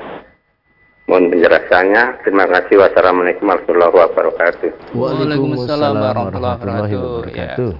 Mohon 1.10 1.34
penjelasannya. 1.34 2.02
Terima 2.22 2.44
kasih. 2.46 2.76
Wassalamualaikum 2.78 3.50
warahmatullahi 3.50 3.94
wabarakatuh. 3.94 4.70
Waalaikumsalam 4.94 5.94
warahmatullahi 5.96 6.94
wabarakatuh. 6.94 7.72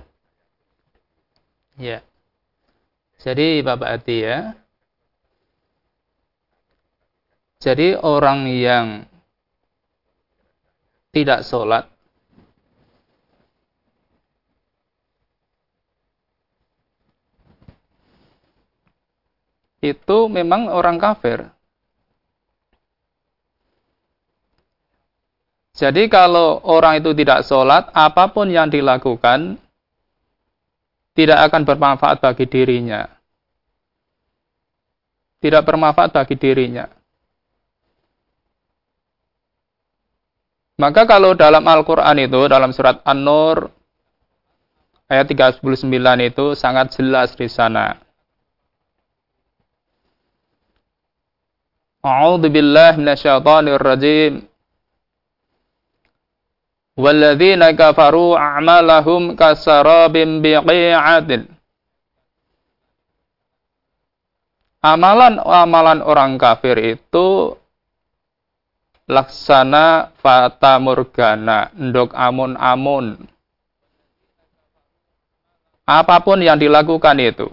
Ya. 1.79 1.99
Jadi 3.23 3.63
Bapak 3.63 4.03
Ati 4.03 4.17
ya. 4.25 4.64
Jadi 7.65 7.97
orang 7.97 8.45
yang 8.45 9.09
tidak 11.17 11.49
sholat 11.49 11.89
itu 19.81 20.19
memang 20.29 20.69
orang 20.69 21.01
kafir. 21.01 21.49
Jadi 25.73 26.13
kalau 26.13 26.61
orang 26.69 27.01
itu 27.01 27.17
tidak 27.17 27.49
sholat, 27.49 27.89
apa 27.97 28.29
pun 28.29 28.53
yang 28.53 28.69
dilakukan 28.69 29.57
tidak 31.17 31.49
akan 31.49 31.65
bermanfaat 31.65 32.21
bagi 32.21 32.45
dirinya. 32.45 33.09
Tidak 35.41 35.65
bermanfaat 35.65 36.13
bagi 36.13 36.37
dirinya. 36.37 37.04
Maka 40.75 41.07
kalau 41.07 41.39
dalam 41.39 41.63
Al-Quran 41.63 42.27
itu, 42.27 42.51
dalam 42.51 42.75
surat 42.75 42.99
An-Nur, 43.07 43.71
ayat 45.07 45.31
39 45.31 45.63
itu 46.27 46.47
sangat 46.59 46.91
jelas 46.99 47.39
di 47.39 47.47
sana. 47.47 47.95
A'udzu 52.05 52.51
billahi 52.51 53.01
minasyaitonir 53.01 53.81
rajim. 53.81 54.33
Walladzina 56.99 57.71
kafaru 57.75 58.35
a'malahum 58.35 59.39
kasarabin 59.39 60.43
biqi'atin. 60.43 61.55
Amalan-amalan 64.85 66.05
orang 66.05 66.37
kafir 66.37 66.77
itu 66.99 67.57
laksana 69.09 70.15
fata 70.19 70.81
morgana, 70.81 71.73
ndok 71.77 72.13
amun-amun. 72.17 73.29
Apa 75.85 76.25
pun 76.25 76.41
yang 76.41 76.57
dilakukan 76.57 77.17
itu. 77.21 77.53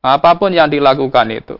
Apa 0.00 0.34
pun 0.40 0.50
yang 0.50 0.72
dilakukan 0.72 1.28
itu. 1.30 1.56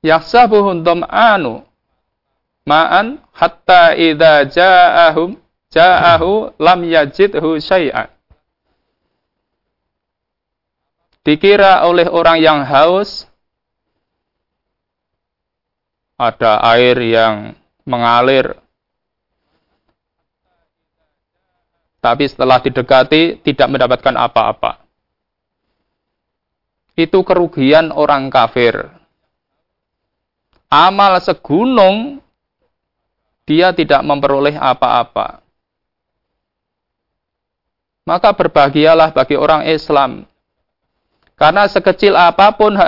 yahsabuhum 0.00 1.04
anu 1.08 1.64
ma'an 2.64 3.20
hatta 3.36 3.96
idza 3.96 4.48
ja'ahum 4.48 5.36
ja'ahu 5.68 6.56
lam 6.56 6.80
yajidhu 6.88 7.60
syai'an 7.60 8.08
dikira 11.24 11.84
oleh 11.84 12.08
orang 12.08 12.40
yang 12.40 12.64
haus 12.64 13.28
ada 16.20 16.60
air 16.76 17.00
yang 17.00 17.56
mengalir 17.88 18.60
tapi 22.04 22.28
setelah 22.28 22.60
didekati 22.60 23.40
tidak 23.40 23.72
mendapatkan 23.72 24.12
apa-apa 24.20 24.84
itu 27.00 27.24
kerugian 27.24 27.88
orang 27.88 28.28
kafir 28.28 29.00
amal 30.70 31.18
segunung, 31.18 32.22
dia 33.44 33.74
tidak 33.74 34.00
memperoleh 34.06 34.54
apa-apa. 34.54 35.42
Maka 38.06 38.30
berbahagialah 38.32 39.10
bagi 39.10 39.34
orang 39.34 39.66
Islam. 39.66 40.24
Karena 41.34 41.66
sekecil 41.66 42.14
apa 42.14 42.54
pun 42.54 42.78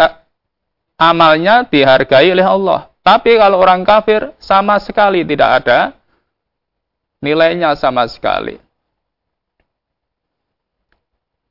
amalnya 0.97 1.67
dihargai 1.67 2.31
oleh 2.31 2.47
Allah. 2.47 2.92
Tapi 3.03 3.35
kalau 3.35 3.59
orang 3.59 3.83
kafir 3.83 4.31
sama 4.39 4.79
sekali 4.79 5.27
tidak 5.27 5.63
ada 5.63 5.79
nilainya 7.19 7.75
sama 7.75 8.07
sekali. 8.07 8.63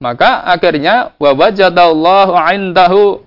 Maka 0.02 0.48
akhirnya 0.48 1.14
wa 1.20 1.32
wajadallahu 1.36 2.34
indahu 2.56 3.22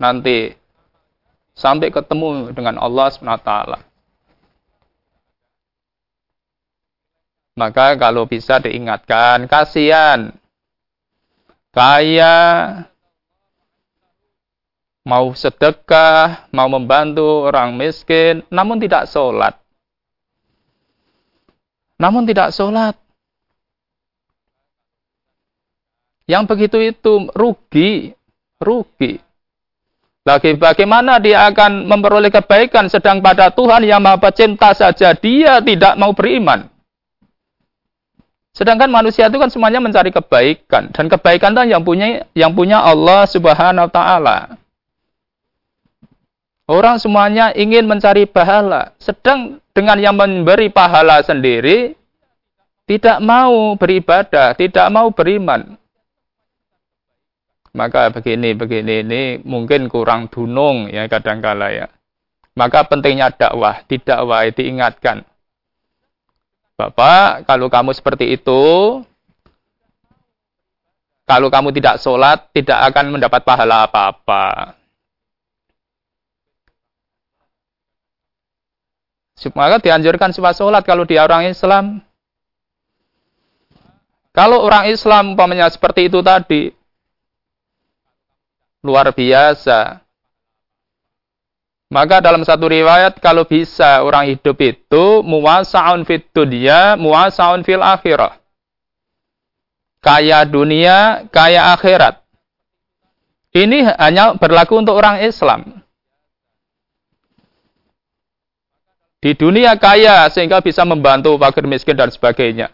nanti 0.00 0.56
sampai 1.52 1.92
ketemu 1.92 2.50
dengan 2.56 2.80
Allah 2.80 3.12
SWT. 3.12 3.52
Maka 7.60 8.00
kalau 8.00 8.24
bisa 8.24 8.56
diingatkan, 8.56 9.44
kasihan. 9.44 10.32
Kaya, 11.70 12.34
mau 15.04 15.32
sedekah, 15.32 16.50
mau 16.52 16.68
membantu 16.68 17.48
orang 17.48 17.76
miskin, 17.76 18.44
namun 18.52 18.76
tidak 18.76 19.08
sholat. 19.08 19.56
Namun 22.00 22.24
tidak 22.24 22.52
sholat. 22.52 22.96
Yang 26.28 26.44
begitu 26.46 26.78
itu 26.78 27.12
rugi, 27.34 28.14
rugi. 28.62 29.18
Lagi 30.20 30.52
bagaimana 30.54 31.16
dia 31.16 31.48
akan 31.48 31.88
memperoleh 31.88 32.28
kebaikan 32.28 32.86
sedang 32.92 33.24
pada 33.24 33.48
Tuhan 33.50 33.82
yang 33.88 34.04
Maha 34.04 34.20
Pencipta 34.20 34.76
saja 34.76 35.16
dia 35.16 35.58
tidak 35.64 35.96
mau 35.96 36.12
beriman. 36.12 36.68
Sedangkan 38.52 38.92
manusia 38.92 39.32
itu 39.32 39.40
kan 39.40 39.48
semuanya 39.48 39.80
mencari 39.80 40.12
kebaikan 40.12 40.92
dan 40.92 41.08
kebaikan 41.08 41.56
itu 41.56 41.72
yang 41.72 41.82
punya 41.82 42.28
yang 42.36 42.52
punya 42.52 42.84
Allah 42.84 43.24
Subhanahu 43.24 43.88
wa 43.88 43.92
taala. 43.92 44.59
Orang 46.70 47.02
semuanya 47.02 47.50
ingin 47.50 47.90
mencari 47.90 48.30
pahala, 48.30 48.94
sedang 49.02 49.58
dengan 49.74 49.98
yang 49.98 50.14
memberi 50.14 50.70
pahala 50.70 51.18
sendiri 51.18 51.98
tidak 52.86 53.18
mau 53.18 53.74
beribadah, 53.74 54.54
tidak 54.54 54.86
mau 54.94 55.10
beriman. 55.10 55.74
Maka 57.74 58.14
begini, 58.14 58.54
begini 58.54 59.02
ini 59.02 59.22
mungkin 59.42 59.90
kurang 59.90 60.30
dunung 60.30 60.86
ya 60.86 61.10
kadangkala 61.10 61.74
ya. 61.74 61.86
Maka 62.54 62.86
pentingnya 62.86 63.34
dakwah, 63.34 63.82
di 63.90 63.98
dakwah 63.98 64.46
diingatkan. 64.46 65.26
Bapak, 66.78 67.50
kalau 67.50 67.66
kamu 67.66 67.98
seperti 67.98 68.30
itu, 68.38 68.62
kalau 71.26 71.50
kamu 71.50 71.74
tidak 71.74 71.98
sholat, 71.98 72.46
tidak 72.54 72.78
akan 72.94 73.18
mendapat 73.18 73.42
pahala 73.42 73.90
apa-apa. 73.90 74.78
Maka 79.48 79.80
dianjurkan 79.80 80.36
supaya 80.36 80.52
sholat 80.52 80.84
kalau 80.84 81.08
dia 81.08 81.24
orang 81.24 81.48
Islam. 81.48 82.04
Kalau 84.36 84.60
orang 84.60 84.92
Islam 84.92 85.32
umpamanya 85.32 85.66
seperti 85.72 86.12
itu 86.12 86.20
tadi, 86.20 86.70
luar 88.84 89.10
biasa. 89.16 90.04
Maka 91.90 92.22
dalam 92.22 92.46
satu 92.46 92.70
riwayat 92.70 93.18
kalau 93.18 93.42
bisa 93.42 94.06
orang 94.06 94.30
hidup 94.30 94.54
itu 94.62 95.26
muwasa'un 95.26 96.06
fit 96.06 96.22
dunya, 96.30 96.94
muwasa'un 96.94 97.66
fil 97.66 97.82
akhirah. 97.82 98.38
Kaya 99.98 100.46
dunia, 100.46 101.28
kaya 101.28 101.74
akhirat. 101.74 102.22
Ini 103.50 103.98
hanya 103.98 104.38
berlaku 104.38 104.78
untuk 104.78 104.94
orang 104.96 105.20
Islam. 105.26 105.79
Di 109.20 109.36
dunia 109.36 109.76
kaya 109.76 110.24
sehingga 110.32 110.64
bisa 110.64 110.80
membantu 110.88 111.36
fakir 111.36 111.68
miskin 111.68 111.96
dan 111.96 112.08
sebagainya. 112.08 112.72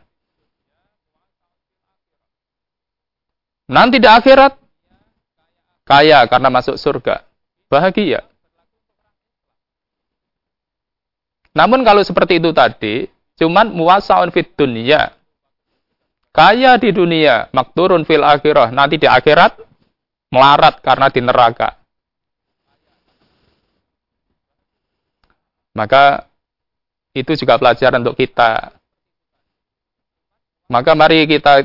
Nanti 3.67 3.99
di 3.99 4.07
akhirat 4.07 4.67
Kaya 5.87 6.27
karena 6.27 6.51
masuk 6.51 6.75
surga. 6.75 7.23
Bahagia. 7.71 8.27
Namun 11.55 11.87
kalau 11.87 12.03
seperti 12.03 12.43
itu 12.43 12.51
tadi, 12.51 13.07
cuman 13.39 13.71
muasaun 13.71 14.35
fit 14.35 14.51
dunia. 14.59 15.15
Kaya 16.35 16.77
di 16.77 16.91
dunia, 16.91 17.49
makturun 17.55 18.03
fil 18.03 18.27
akhirah. 18.27 18.75
Nanti 18.75 18.99
di 18.99 19.07
akhirat, 19.07 19.57
melarat 20.35 20.83
karena 20.83 21.07
di 21.09 21.21
neraka. 21.23 21.79
Maka 25.73 26.26
itu 27.17 27.33
juga 27.33 27.57
pelajaran 27.57 28.05
untuk 28.05 28.21
kita. 28.21 28.77
Maka 30.69 30.93
mari 30.93 31.25
kita 31.25 31.65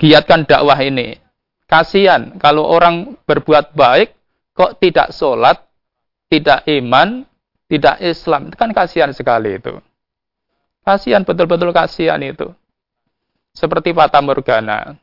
giatkan 0.00 0.42
dakwah 0.42 0.78
ini 0.82 1.28
Kasihan 1.68 2.40
kalau 2.40 2.64
orang 2.64 3.12
berbuat 3.28 3.76
baik 3.76 4.16
kok 4.56 4.80
tidak 4.80 5.12
sholat, 5.12 5.60
tidak 6.32 6.64
iman, 6.64 7.28
tidak 7.68 8.00
Islam. 8.00 8.48
Itu 8.48 8.56
kan 8.56 8.72
kasihan 8.72 9.12
sekali 9.12 9.60
itu. 9.60 9.76
Kasihan, 10.80 11.28
betul-betul 11.28 11.68
kasihan 11.76 12.16
itu. 12.24 12.48
Seperti 13.52 13.92
Fata 13.92 14.24
Morgana. 14.24 14.96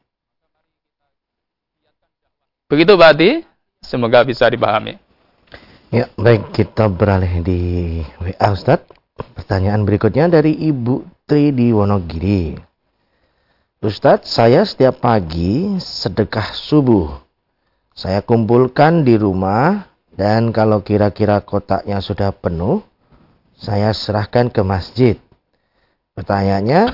Begitu 2.66 2.98
berarti, 2.98 3.46
semoga 3.86 4.26
bisa 4.26 4.50
dipahami. 4.50 4.98
Ya, 5.94 6.10
baik 6.18 6.50
kita 6.50 6.90
beralih 6.90 7.46
di 7.46 7.62
WA 8.18 8.50
Ustaz. 8.50 8.82
Pertanyaan 9.16 9.88
berikutnya 9.88 10.28
dari 10.28 10.52
Ibu 10.52 11.24
Tri 11.24 11.56
di 11.56 11.72
Wonogiri. 11.72 12.60
Ustadz, 13.80 14.28
saya 14.28 14.68
setiap 14.68 15.00
pagi 15.00 15.80
sedekah 15.80 16.52
subuh. 16.52 17.16
Saya 17.96 18.20
kumpulkan 18.20 19.08
di 19.08 19.16
rumah 19.16 19.88
dan 20.12 20.52
kalau 20.52 20.84
kira-kira 20.84 21.40
kotaknya 21.40 22.04
sudah 22.04 22.36
penuh, 22.36 22.84
saya 23.56 23.96
serahkan 23.96 24.52
ke 24.52 24.60
masjid. 24.68 25.16
Pertanyaannya, 26.12 26.92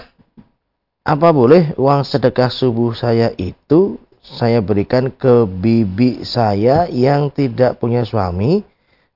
apa 1.02 1.30
boleh 1.34 1.74
uang 1.82 2.06
sedekah 2.06 2.54
subuh 2.54 2.94
saya 2.94 3.34
itu 3.34 3.98
saya 4.22 4.62
berikan 4.62 5.10
ke 5.10 5.50
bibi 5.50 6.22
saya 6.22 6.86
yang 6.86 7.34
tidak 7.34 7.82
punya 7.82 8.06
suami 8.06 8.62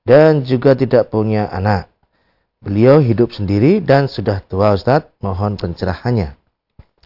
dan 0.02 0.42
juga 0.42 0.74
tidak 0.74 1.06
punya 1.06 1.46
anak? 1.46 1.95
Beliau 2.66 2.98
hidup 2.98 3.30
sendiri 3.30 3.78
dan 3.78 4.10
sudah 4.10 4.42
tua 4.42 4.74
Ustadz, 4.74 5.14
mohon 5.22 5.54
pencerahannya. 5.54 6.34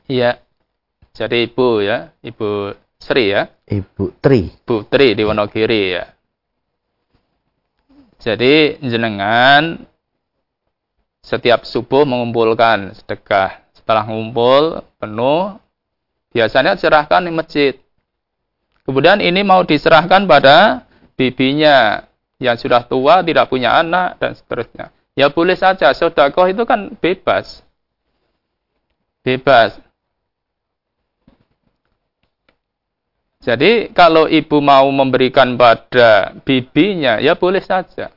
Iya, 0.08 0.40
jadi 1.12 1.44
ibu 1.44 1.84
ya, 1.84 2.16
ibu 2.24 2.72
Sri 2.96 3.28
ya. 3.28 3.44
Ibu 3.68 4.16
Tri. 4.24 4.48
Ibu 4.48 4.88
Tri 4.88 5.12
di 5.12 5.20
Wonogiri 5.20 6.00
ya. 6.00 6.08
Jadi 8.24 8.80
jenengan 8.80 9.84
setiap 11.20 11.68
subuh 11.68 12.08
mengumpulkan 12.08 12.96
sedekah. 12.96 13.60
Setelah 13.76 14.08
ngumpul 14.08 14.80
penuh, 14.96 15.60
biasanya 16.32 16.76
serahkan 16.80 17.20
di 17.20 17.32
masjid. 17.36 17.76
Kemudian 18.88 19.20
ini 19.20 19.44
mau 19.44 19.60
diserahkan 19.60 20.24
pada 20.24 20.88
bibinya 21.20 22.04
yang 22.40 22.56
sudah 22.56 22.80
tua, 22.88 23.20
tidak 23.20 23.52
punya 23.52 23.76
anak, 23.76 24.16
dan 24.16 24.32
seterusnya. 24.32 24.88
Ya 25.20 25.28
boleh 25.28 25.52
saja, 25.52 25.92
sodakoh 25.92 26.48
itu 26.48 26.64
kan 26.64 26.96
bebas. 26.96 27.60
Bebas. 29.20 29.76
Jadi 33.44 33.92
kalau 33.92 34.24
ibu 34.24 34.64
mau 34.64 34.88
memberikan 34.88 35.60
pada 35.60 36.32
bibinya, 36.40 37.20
ya 37.20 37.36
boleh 37.36 37.60
saja. 37.60 38.08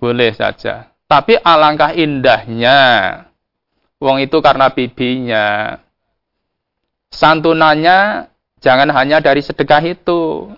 Boleh 0.00 0.32
saja. 0.32 0.88
Tapi 1.04 1.36
alangkah 1.44 1.92
indahnya. 1.92 2.80
Wong 4.00 4.24
itu 4.24 4.40
karena 4.40 4.72
bibinya. 4.72 5.76
Santunannya 7.12 8.28
jangan 8.64 8.88
hanya 8.96 9.20
dari 9.20 9.44
sedekah 9.44 9.84
itu. 9.84 10.52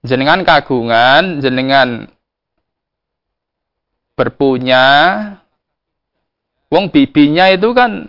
Jenengan 0.00 0.40
kagungan, 0.44 1.44
jenengan 1.44 2.08
berpunya. 4.16 4.84
Wong 6.70 6.88
bibinya 6.88 7.50
itu 7.50 7.74
kan 7.74 8.08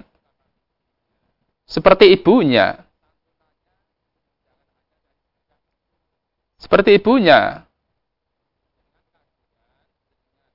seperti 1.65 2.13
ibunya. 2.13 2.83
Seperti 6.61 7.01
ibunya. 7.01 7.65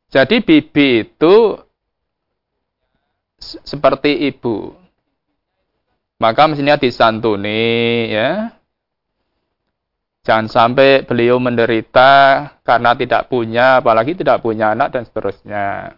Jadi 0.06 0.40
bibi 0.40 1.04
itu 1.04 1.36
seperti 3.42 4.32
ibu. 4.32 4.72
Maka 6.16 6.48
mestinya 6.48 6.80
disantuni 6.80 8.08
ya. 8.08 8.55
Jangan 10.26 10.50
sampai 10.50 11.06
beliau 11.06 11.38
menderita 11.38 12.42
karena 12.66 12.98
tidak 12.98 13.30
punya, 13.30 13.78
apalagi 13.78 14.18
tidak 14.18 14.42
punya 14.42 14.74
anak 14.74 14.90
dan 14.90 15.06
seterusnya. 15.06 15.94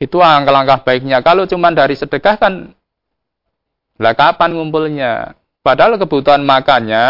Itu 0.00 0.16
langkah-langkah 0.16 0.80
baiknya. 0.80 1.20
Kalau 1.20 1.44
cuma 1.44 1.68
dari 1.76 1.92
sedekah 1.92 2.40
kan 2.40 2.72
lah 4.00 4.16
kapan 4.16 4.56
ngumpulnya? 4.56 5.36
Padahal 5.60 6.00
kebutuhan 6.00 6.40
makannya, 6.42 7.06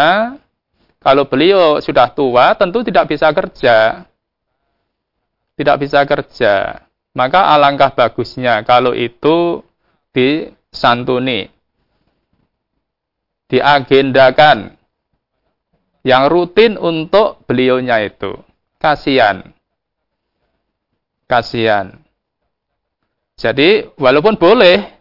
kalau 0.99 1.23
beliau 1.25 1.79
sudah 1.79 2.11
tua, 2.11 2.53
tentu 2.53 2.83
tidak 2.83 3.09
bisa 3.09 3.31
kerja. 3.31 4.03
Tidak 5.55 5.77
bisa 5.79 6.03
kerja. 6.03 6.83
Maka 7.15 7.49
alangkah 7.55 7.95
bagusnya 7.95 8.59
kalau 8.67 8.91
itu 8.91 9.63
disantuni. 10.11 11.47
Diagendakan. 13.47 14.82
Yang 16.03 16.23
rutin 16.29 16.73
untuk 16.75 17.47
beliaunya 17.47 18.03
itu. 18.03 18.35
Kasihan. 18.77 19.55
Kasihan. 21.25 21.95
Jadi, 23.39 23.87
walaupun 23.97 24.35
boleh 24.35 24.93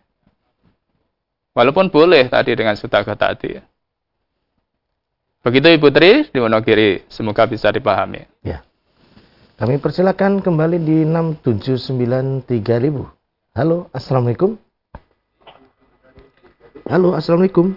Walaupun 1.52 1.92
boleh 1.92 2.32
tadi 2.32 2.56
dengan 2.56 2.72
sutaka 2.72 3.12
tadi. 3.12 3.60
Begitu 5.44 5.76
Ibu 5.76 5.88
Tri 5.92 6.24
di 6.32 6.40
Wonogiri, 6.40 7.04
semoga 7.12 7.44
bisa 7.44 7.68
dipahami. 7.68 8.24
Ya. 8.40 8.64
Kami 9.60 9.76
persilakan 9.76 10.40
kembali 10.40 10.80
di 10.80 11.04
6793000. 11.04 13.04
Halo, 13.52 13.92
Assalamualaikum. 13.92 14.56
Halo, 16.88 17.12
Assalamualaikum. 17.12 17.76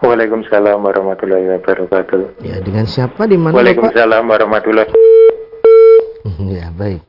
Waalaikumsalam 0.00 0.80
warahmatullahi 0.80 1.60
wabarakatuh. 1.60 2.40
Ya, 2.40 2.56
dengan 2.64 2.88
siapa 2.88 3.28
di 3.28 3.36
mana 3.36 3.52
Waalaikumsalam 3.52 4.24
warahmatullahi 4.24 4.88
Ya, 6.56 6.72
baik. 6.72 7.04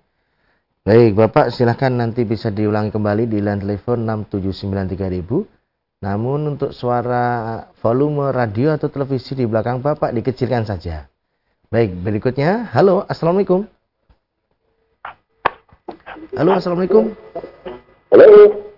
Baik, 0.83 1.15
Bapak 1.15 1.55
silahkan 1.55 1.93
nanti 1.93 2.27
bisa 2.27 2.51
diulangi 2.51 2.91
kembali 2.91 3.31
di 3.31 3.39
line 3.39 3.63
telepon 3.63 4.03
6793000 4.27 5.61
namun 6.01 6.57
untuk 6.57 6.73
suara 6.73 7.61
volume 7.77 8.33
radio 8.33 8.73
atau 8.73 8.89
televisi 8.89 9.37
di 9.37 9.45
belakang 9.45 9.79
Bapak 9.79 10.09
dikecilkan 10.11 10.65
saja. 10.65 11.05
Baik, 11.69 11.95
berikutnya. 12.01 12.73
Halo, 12.73 13.05
Assalamualaikum. 13.07 13.69
Halo, 16.35 16.51
Assalamualaikum. 16.57 17.13
Halo. 18.11 18.70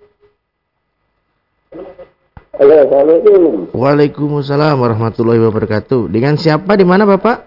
Assalamualaikum. 2.54 3.74
Waalaikumsalam 3.74 4.78
warahmatullahi 4.78 5.42
wabarakatuh. 5.42 6.06
Dengan 6.06 6.38
siapa 6.38 6.78
di 6.78 6.86
mana 6.86 7.02
Bapak? 7.02 7.42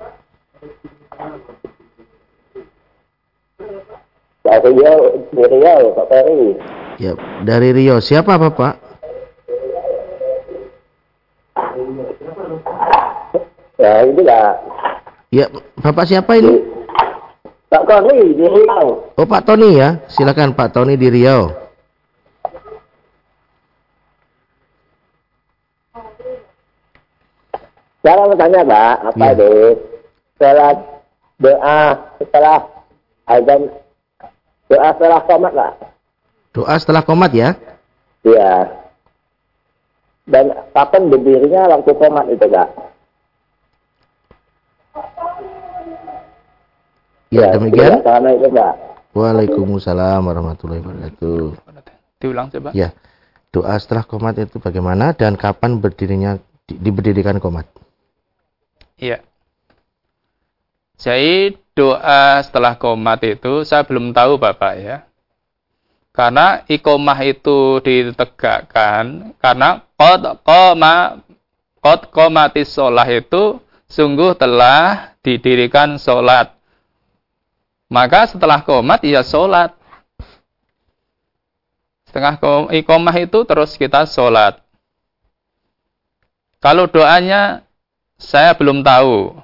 Pak 4.43 4.67
Riau, 4.67 5.31
dari 5.31 5.57
Riau, 5.63 5.95
Pak 5.95 6.07
Ferry. 6.11 6.43
Ya, 6.99 7.13
dari 7.47 7.71
Rio. 7.71 8.03
Siapa 8.03 8.35
Bapak? 8.35 8.83
Ya, 13.79 13.93
itu 14.11 14.23
lah. 14.27 14.59
Ya, 15.31 15.47
Bapak 15.79 16.11
siapa 16.11 16.35
ini? 16.35 16.67
Pak 17.71 17.87
Tony 17.87 18.35
di 18.35 18.43
Riau. 18.43 19.15
Oh, 19.15 19.27
Pak 19.31 19.47
Tony 19.47 19.79
ya. 19.79 20.03
Silakan 20.11 20.59
Pak 20.59 20.75
Tony 20.75 20.99
di 20.99 21.15
Riau. 21.15 21.66
Saya 28.07 28.23
mau 28.23 28.39
tanya, 28.39 28.63
Pak, 28.63 28.95
apa 29.11 29.19
Ya. 29.19 29.31
itu? 29.35 29.53
Salat 30.39 30.79
doa 31.43 31.79
setelah 32.23 32.59
azan 33.27 33.63
doa 34.71 34.89
setelah 34.95 35.21
komat, 35.27 35.53
Pak. 35.59 35.73
Doa 36.55 36.75
setelah 36.79 37.03
komat 37.03 37.35
ya. 37.35 37.59
Iya. 38.23 38.71
Dan 40.23 40.55
kapan 40.71 41.03
berdirinya 41.11 41.67
waktu 41.75 41.91
komat 41.99 42.31
itu, 42.31 42.47
Pak? 42.47 42.69
Ya, 47.35 47.51
demikian. 47.59 48.07
Karena 48.07 48.31
itu, 48.39 48.49
Pak. 48.55 48.75
Waalaikumsalam 49.19 50.23
warahmatullahi 50.23 50.79
wabarakatuh. 50.79 51.59
Diulang 52.23 52.55
coba. 52.55 52.71
Ya. 52.71 52.95
Doa 53.51 53.75
setelah 53.83 54.07
komat 54.07 54.39
itu 54.39 54.63
bagaimana 54.63 55.11
dan 55.11 55.35
kapan 55.35 55.83
berdirinya 55.83 56.39
di, 56.71 56.79
diberdirikan 56.79 57.43
komat? 57.43 57.67
Iya. 58.97 59.21
Jadi 60.97 61.61
doa 61.77 62.41
setelah 62.41 62.81
komat 62.81 63.21
itu 63.29 63.61
saya 63.69 63.85
belum 63.85 64.17
tahu 64.17 64.41
Bapak 64.41 64.75
ya. 64.81 64.97
Karena 66.17 66.65
ikomah 66.65 67.21
itu 67.29 67.77
ditegakkan 67.85 69.37
karena 69.37 69.85
qad 70.01 70.41
qama 70.41 71.21
qad 71.85 72.09
qamatis 72.09 72.73
shalah 72.73 73.05
itu 73.13 73.61
sungguh 73.85 74.33
telah 74.33 75.13
didirikan 75.21 76.01
salat. 76.01 76.57
Maka 77.93 78.33
setelah 78.33 78.65
komat 78.65 79.05
ya 79.05 79.21
salat. 79.21 79.77
Setengah 82.09 82.41
ikomah 82.73 83.17
itu 83.21 83.45
terus 83.45 83.77
kita 83.77 84.09
salat. 84.09 84.57
Kalau 86.65 86.89
doanya 86.89 87.66
saya 88.17 88.57
belum 88.57 88.81
tahu, 88.81 89.37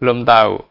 belum 0.00 0.24
tahu. 0.24 0.64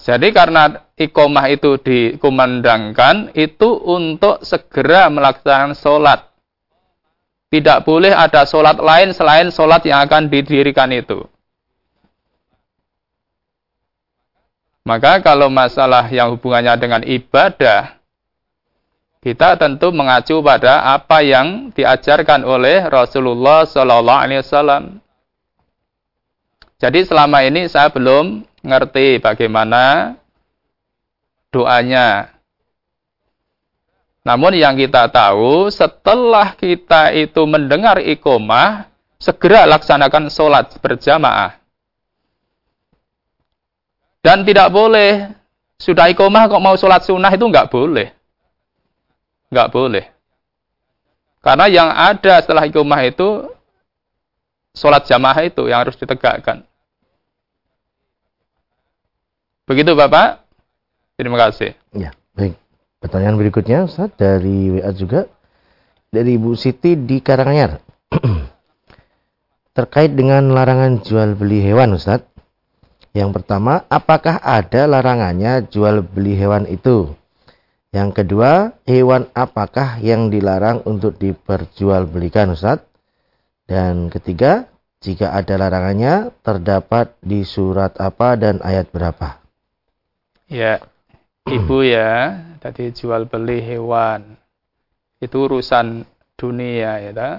Jadi 0.00 0.32
karena 0.32 0.88
ikomah 0.96 1.52
itu 1.52 1.76
dikumandangkan, 1.76 3.36
itu 3.36 3.68
untuk 3.84 4.40
segera 4.40 5.12
melaksanakan 5.12 5.76
sholat. 5.76 6.20
Tidak 7.52 7.84
boleh 7.84 8.14
ada 8.14 8.48
sholat 8.48 8.80
lain 8.80 9.12
selain 9.12 9.52
sholat 9.52 9.84
yang 9.84 10.00
akan 10.06 10.32
didirikan 10.32 10.88
itu. 10.94 11.28
Maka 14.86 15.20
kalau 15.20 15.52
masalah 15.52 16.08
yang 16.08 16.32
hubungannya 16.32 16.72
dengan 16.80 17.02
ibadah, 17.04 18.00
kita 19.20 19.60
tentu 19.60 19.92
mengacu 19.92 20.40
pada 20.40 20.96
apa 20.96 21.20
yang 21.20 21.68
diajarkan 21.76 22.40
oleh 22.40 22.88
Rasulullah 22.88 23.68
Sallallahu 23.68 24.22
Alaihi 24.24 24.40
Wasallam. 24.40 25.04
Jadi 26.80 27.04
selama 27.04 27.44
ini 27.44 27.68
saya 27.68 27.92
belum 27.92 28.40
ngerti 28.64 29.20
bagaimana 29.20 30.16
doanya. 31.52 32.32
Namun 34.24 34.56
yang 34.56 34.80
kita 34.80 35.12
tahu 35.12 35.68
setelah 35.68 36.56
kita 36.56 37.12
itu 37.12 37.44
mendengar 37.44 38.00
ikomah, 38.00 38.88
segera 39.20 39.68
laksanakan 39.68 40.32
sholat 40.32 40.72
berjamaah. 40.80 41.60
Dan 44.24 44.44
tidak 44.48 44.72
boleh, 44.72 45.36
sudah 45.76 46.08
ikomah 46.12 46.48
kok 46.48 46.64
mau 46.64 46.76
sholat 46.80 47.04
sunnah 47.04 47.32
itu 47.32 47.44
nggak 47.44 47.68
boleh. 47.68 48.08
Nggak 49.52 49.68
boleh. 49.68 50.04
Karena 51.44 51.68
yang 51.68 51.88
ada 51.92 52.40
setelah 52.40 52.68
ikomah 52.68 53.00
itu, 53.04 53.48
sholat 54.76 55.04
jamaah 55.04 55.44
itu 55.44 55.68
yang 55.68 55.84
harus 55.84 55.96
ditegakkan. 55.96 56.69
Begitu 59.70 59.94
Bapak. 59.94 60.42
Terima 61.14 61.38
kasih. 61.38 61.78
Ya, 61.94 62.10
baik. 62.34 62.58
Pertanyaan 62.98 63.38
berikutnya 63.38 63.86
Ustaz 63.86 64.10
dari 64.18 64.66
WA 64.66 64.90
juga 64.90 65.30
dari 66.10 66.34
Ibu 66.34 66.58
Siti 66.58 66.98
di 66.98 67.22
Karanganyar. 67.22 67.78
Terkait 69.78 70.10
dengan 70.10 70.50
larangan 70.50 70.98
jual 71.06 71.38
beli 71.38 71.62
hewan 71.62 71.94
Ustaz. 71.94 72.26
Yang 73.14 73.30
pertama, 73.38 73.86
apakah 73.86 74.42
ada 74.42 74.90
larangannya 74.90 75.62
jual 75.70 76.02
beli 76.02 76.34
hewan 76.34 76.66
itu? 76.66 77.14
Yang 77.94 78.22
kedua, 78.26 78.74
hewan 78.90 79.30
apakah 79.38 80.02
yang 80.02 80.34
dilarang 80.34 80.82
untuk 80.82 81.14
diperjualbelikan 81.14 82.58
Ustaz? 82.58 82.82
Dan 83.70 84.10
ketiga, 84.10 84.66
jika 84.98 85.30
ada 85.30 85.54
larangannya, 85.54 86.34
terdapat 86.42 87.14
di 87.22 87.46
surat 87.46 87.94
apa 88.02 88.34
dan 88.34 88.58
ayat 88.66 88.90
berapa? 88.90 89.39
Ya, 90.50 90.82
ibu 91.46 91.86
ya, 91.86 92.42
tadi 92.58 92.90
jual 92.90 93.30
beli 93.30 93.62
hewan. 93.62 94.34
Itu 95.22 95.46
urusan 95.46 96.02
dunia 96.34 96.98
ya. 96.98 97.12
Ta? 97.14 97.30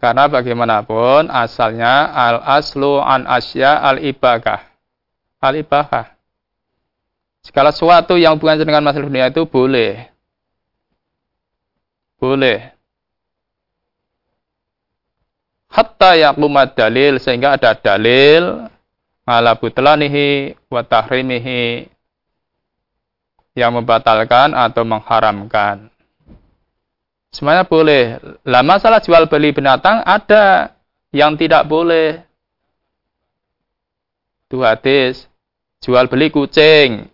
Karena 0.00 0.32
bagaimanapun 0.32 1.28
asalnya 1.28 2.08
al 2.08 2.40
aslu 2.40 3.04
an 3.04 3.28
asya 3.28 3.84
al 3.84 4.00
ibakah. 4.00 4.64
Al 5.44 5.60
ibakah. 5.60 6.16
Segala 7.44 7.68
sesuatu 7.68 8.16
yang 8.16 8.40
bukan 8.40 8.56
dengan 8.56 8.80
masalah 8.80 9.04
dunia 9.04 9.28
itu 9.28 9.44
boleh. 9.44 10.08
Boleh. 12.16 12.72
Hatta 15.68 16.16
yaqumat 16.16 16.72
dalil 16.72 17.20
sehingga 17.20 17.60
ada 17.60 17.76
dalil 17.76 18.72
ala 19.26 19.58
butlanihi 19.58 20.54
wa 20.70 20.86
tahrimihi 20.86 21.90
yang 23.58 23.74
membatalkan 23.74 24.54
atau 24.54 24.86
mengharamkan. 24.86 25.90
Semuanya 27.34 27.66
boleh. 27.66 28.22
Lah 28.46 28.62
masalah 28.62 29.02
jual 29.02 29.26
beli 29.26 29.50
binatang 29.50 30.00
ada 30.06 30.72
yang 31.10 31.34
tidak 31.34 31.66
boleh. 31.66 32.22
Itu 34.46 34.62
hadis. 34.62 35.26
Jual 35.82 36.06
beli 36.06 36.30
kucing. 36.30 37.10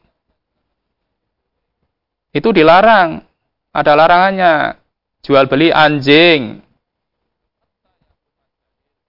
Itu 2.30 2.52
dilarang. 2.52 3.24
Ada 3.72 3.92
larangannya. 3.96 4.76
Jual 5.24 5.48
beli 5.48 5.72
anjing. 5.72 6.60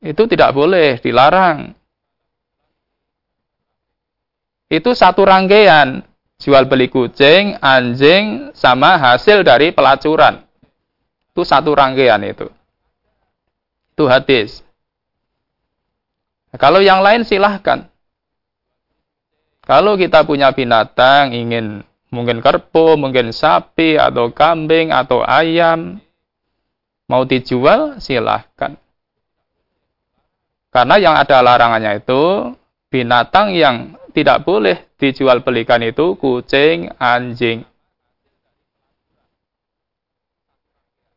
Itu 0.04 0.28
tidak 0.28 0.52
boleh, 0.52 1.00
dilarang 1.00 1.74
itu 4.74 4.98
satu 4.98 5.22
rangkaian 5.22 6.02
jual 6.42 6.66
beli 6.66 6.90
kucing, 6.90 7.56
anjing, 7.62 8.52
sama 8.58 8.98
hasil 8.98 9.46
dari 9.46 9.70
pelacuran. 9.70 10.42
Itu 11.32 11.46
satu 11.46 11.72
rangkaian 11.72 12.20
itu. 12.26 12.50
Itu 13.94 14.10
hadis. 14.10 14.66
kalau 16.58 16.82
yang 16.82 17.02
lain 17.02 17.26
silahkan. 17.26 17.90
Kalau 19.64 19.96
kita 19.96 20.28
punya 20.28 20.52
binatang, 20.52 21.32
ingin 21.32 21.88
mungkin 22.12 22.44
kerbau, 22.44 23.00
mungkin 23.00 23.32
sapi, 23.32 23.96
atau 23.96 24.30
kambing, 24.30 24.92
atau 24.92 25.24
ayam, 25.24 26.04
mau 27.08 27.24
dijual, 27.24 27.98
silahkan. 28.04 28.76
Karena 30.70 31.00
yang 31.00 31.16
ada 31.16 31.40
larangannya 31.40 32.04
itu, 32.04 32.54
binatang 32.94 33.58
yang 33.58 33.98
tidak 34.14 34.46
boleh 34.46 34.86
dijual 35.02 35.42
belikan 35.42 35.82
itu 35.82 36.14
kucing, 36.22 36.94
anjing. 37.02 37.66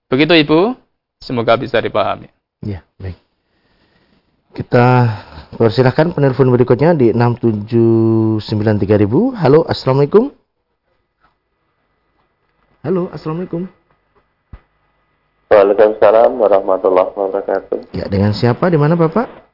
Begitu 0.08 0.40
Ibu, 0.40 0.72
semoga 1.20 1.60
bisa 1.60 1.76
dipahami. 1.76 2.32
Ya, 2.64 2.80
baik. 2.96 3.20
Kita 4.56 5.04
persilahkan 5.60 6.16
penelpon 6.16 6.48
berikutnya 6.48 6.96
di 6.96 7.12
6793000. 7.12 8.40
Halo, 9.36 9.68
Assalamualaikum. 9.68 10.32
Halo, 12.80 13.12
Assalamualaikum. 13.12 13.68
Waalaikumsalam 15.52 16.40
warahmatullahi 16.40 17.12
wabarakatuh. 17.12 17.92
Ya, 17.92 18.08
dengan 18.08 18.32
siapa? 18.32 18.72
Di 18.72 18.80
mana 18.80 18.96
Bapak? 18.96 19.45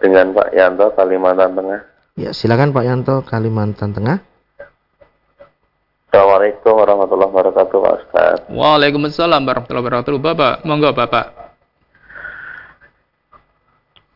Dengan 0.00 0.36
Pak 0.36 0.48
Yanto, 0.52 0.92
Kalimantan 0.92 1.56
Tengah. 1.56 1.80
Ya, 2.16 2.30
silakan 2.32 2.72
Pak 2.72 2.84
Yanto, 2.84 3.16
Kalimantan 3.24 3.96
Tengah. 3.96 4.18
Assalamualaikum 6.08 6.72
warahmatullahi 6.72 7.28
wabarakatuh, 7.28 7.76
Pak 7.76 7.94
Ustaz. 8.00 8.38
Waalaikumsalam 8.48 9.42
warahmatullahi 9.44 9.84
wabarakatuh, 9.84 10.16
Bapak. 10.16 10.54
Monggo, 10.64 10.96
Bapak. 10.96 11.26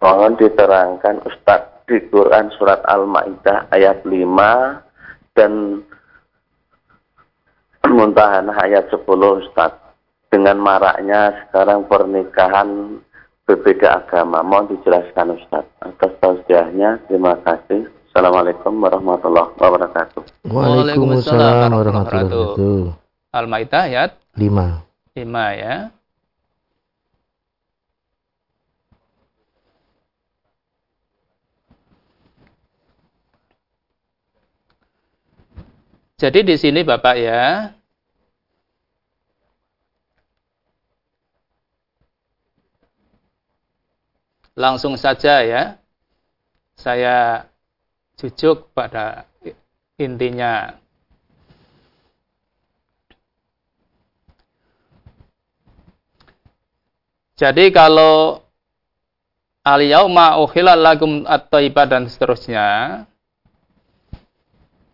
Mohon 0.00 0.32
diterangkan 0.40 1.20
Ustaz 1.28 1.84
di 1.84 2.00
Quran 2.08 2.48
surat 2.56 2.80
Al-Maidah 2.88 3.68
ayat 3.68 4.00
5 4.00 5.36
dan 5.36 5.84
muntahan 7.84 8.48
ayat 8.48 8.88
10 8.88 9.04
Ustaz. 9.44 9.76
Dengan 10.32 10.56
maraknya 10.62 11.36
sekarang 11.44 11.84
pernikahan 11.84 12.96
berbeda 13.50 14.06
agama. 14.06 14.46
Mohon 14.46 14.78
dijelaskan 14.78 15.34
Ustaz. 15.34 15.66
Atas 15.82 16.14
tausiahnya, 16.22 17.02
terima 17.10 17.34
kasih. 17.42 17.90
Assalamualaikum 18.10 18.78
warahmatullahi 18.78 19.50
wabarakatuh. 19.58 20.22
Waalaikumsalam 20.46 21.70
warahmatullahi 21.74 22.30
wabarakatuh. 22.30 23.34
Al-Maidah 23.34 23.82
ayat 23.90 24.10
5. 24.38 25.18
5 25.18 25.62
ya. 25.62 25.90
Jadi 36.20 36.44
di 36.44 36.56
sini 36.60 36.84
Bapak 36.84 37.16
ya, 37.16 37.72
langsung 44.60 45.00
saja 45.00 45.40
ya. 45.40 45.80
Saya 46.76 47.48
jujuk 48.20 48.68
pada 48.76 49.24
intinya. 49.96 50.76
Jadi 57.40 57.72
kalau 57.72 58.44
al-yauma 59.64 60.36
lakum 60.76 61.24
at 61.24 61.48
dan 61.88 62.04
seterusnya 62.04 62.68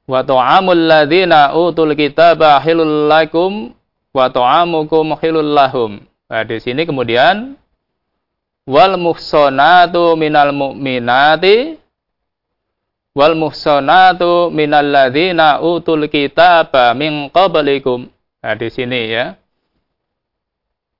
wa 0.07 0.21
ta'amul 0.23 0.87
ladzina 0.87 1.51
utul 1.59 1.91
kitaba 1.99 2.63
hilul 2.63 3.11
lakum 3.11 3.75
wa 4.15 4.31
ta'amukum 4.31 5.19
hilul 5.19 5.59
lahum. 5.59 5.99
Nah, 6.31 6.43
di 6.47 6.63
sini 6.63 6.87
kemudian 6.87 7.59
wal 8.67 8.99
muhsanatu 8.99 10.19
minal 10.19 10.51
mu'minati 10.51 11.79
wal 13.17 13.33
muhsanatu 13.39 14.53
minal 14.53 14.85
ladzina 14.85 15.63
utul 15.65 16.05
kitaba 16.11 16.93
min 16.93 17.33
qablikum. 17.33 18.11
Nah, 18.45 18.55
di 18.55 18.69
sini 18.69 19.09
ya. 19.09 19.39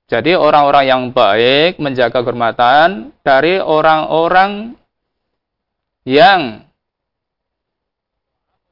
Jadi 0.07 0.39
orang-orang 0.39 0.87
yang 0.87 1.03
baik 1.11 1.83
menjaga 1.83 2.23
kehormatan 2.23 3.11
dari 3.21 3.59
orang-orang 3.59 4.79
yang 6.07 6.63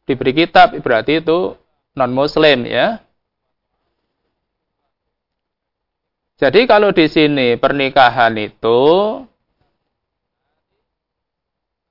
diberi 0.07 0.31
kitab 0.31 0.71
berarti 0.79 1.19
itu 1.19 1.59
non 1.91 2.11
muslim 2.15 2.63
ya. 2.63 3.04
Jadi 6.35 6.67
kalau 6.67 6.91
di 6.91 7.07
sini 7.07 7.55
pernikahan 7.55 8.35
itu 8.35 8.83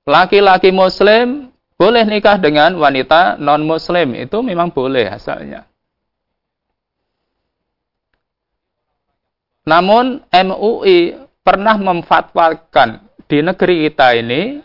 laki-laki 0.05 0.69
muslim 0.69 1.49
boleh 1.75 2.05
nikah 2.05 2.37
dengan 2.37 2.77
wanita 2.77 3.41
non 3.41 3.65
muslim 3.65 4.13
itu 4.13 4.37
memang 4.45 4.69
boleh 4.69 5.09
asalnya. 5.09 5.65
Namun 9.65 10.21
MUI 10.29 11.17
pernah 11.41 11.73
memfatwakan 11.81 13.01
di 13.25 13.41
negeri 13.41 13.89
kita 13.89 14.13
ini 14.13 14.61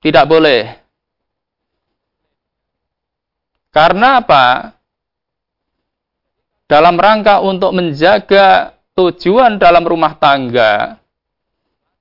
tidak 0.00 0.24
boleh 0.24 0.80
karena 3.68 4.24
apa? 4.24 4.72
Dalam 6.70 6.94
rangka 6.94 7.42
untuk 7.42 7.74
menjaga 7.74 8.78
tujuan 8.94 9.58
dalam 9.58 9.82
rumah 9.82 10.14
tangga. 10.14 11.02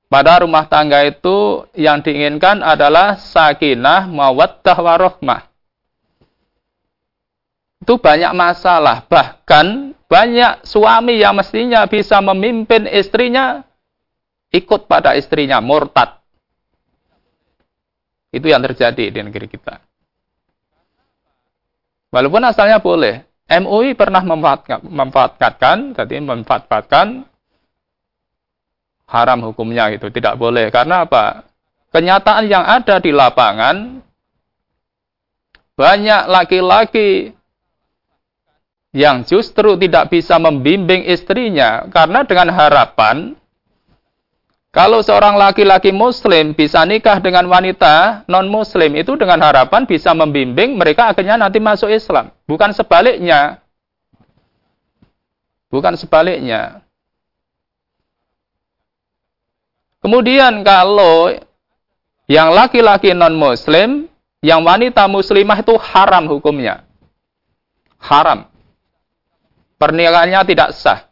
Pada 0.10 0.46
rumah 0.46 0.66
tangga 0.70 1.06
itu 1.06 1.66
yang 1.78 2.02
diinginkan 2.02 2.62
adalah 2.62 3.18
sakinah, 3.18 4.10
mawaddah, 4.10 4.78
warohmah. 4.78 5.50
Itu 7.82 7.98
banyak 8.02 8.34
masalah. 8.34 9.06
Bahkan 9.06 9.98
banyak 10.10 10.66
suami 10.66 11.22
yang 11.22 11.38
mestinya 11.38 11.86
bisa 11.86 12.18
memimpin 12.22 12.90
istrinya 12.90 13.62
ikut 14.50 14.90
pada 14.90 15.14
istrinya, 15.14 15.62
murtad. 15.62 16.18
Itu 18.34 18.50
yang 18.50 18.66
terjadi 18.66 19.14
di 19.14 19.20
negeri 19.22 19.46
kita. 19.46 19.82
Walaupun 22.10 22.42
asalnya 22.50 22.82
boleh. 22.82 23.29
MUI 23.50 23.98
pernah 23.98 24.22
memanfaatkan, 24.22 25.98
tadi 25.98 26.22
memanfaatkan 26.22 27.26
haram 29.10 29.40
hukumnya 29.50 29.90
itu 29.90 30.14
tidak 30.14 30.38
boleh 30.38 30.70
karena 30.70 31.10
apa? 31.10 31.50
Kenyataan 31.90 32.46
yang 32.46 32.62
ada 32.62 33.02
di 33.02 33.10
lapangan 33.10 34.06
banyak 35.74 36.22
laki-laki 36.30 37.34
yang 38.94 39.26
justru 39.26 39.74
tidak 39.82 40.14
bisa 40.14 40.38
membimbing 40.38 41.10
istrinya 41.10 41.90
karena 41.90 42.22
dengan 42.28 42.54
harapan 42.54 43.39
kalau 44.80 45.04
seorang 45.04 45.36
laki-laki 45.36 45.92
muslim 45.92 46.56
bisa 46.56 46.88
nikah 46.88 47.20
dengan 47.20 47.44
wanita 47.52 48.24
non-muslim 48.32 48.96
itu 48.96 49.20
dengan 49.20 49.44
harapan 49.44 49.84
bisa 49.84 50.16
membimbing 50.16 50.80
mereka 50.80 51.12
akhirnya 51.12 51.36
nanti 51.36 51.60
masuk 51.60 51.92
Islam. 51.92 52.32
Bukan 52.48 52.72
sebaliknya. 52.72 53.60
Bukan 55.68 56.00
sebaliknya. 56.00 56.80
Kemudian 60.00 60.64
kalau 60.64 61.36
yang 62.32 62.56
laki-laki 62.56 63.12
non-muslim, 63.12 64.08
yang 64.40 64.64
wanita 64.64 65.12
muslimah 65.12 65.60
itu 65.60 65.76
haram 65.76 66.24
hukumnya. 66.32 66.88
Haram. 68.00 68.48
Pernikahannya 69.76 70.40
tidak 70.48 70.72
sah. 70.72 71.09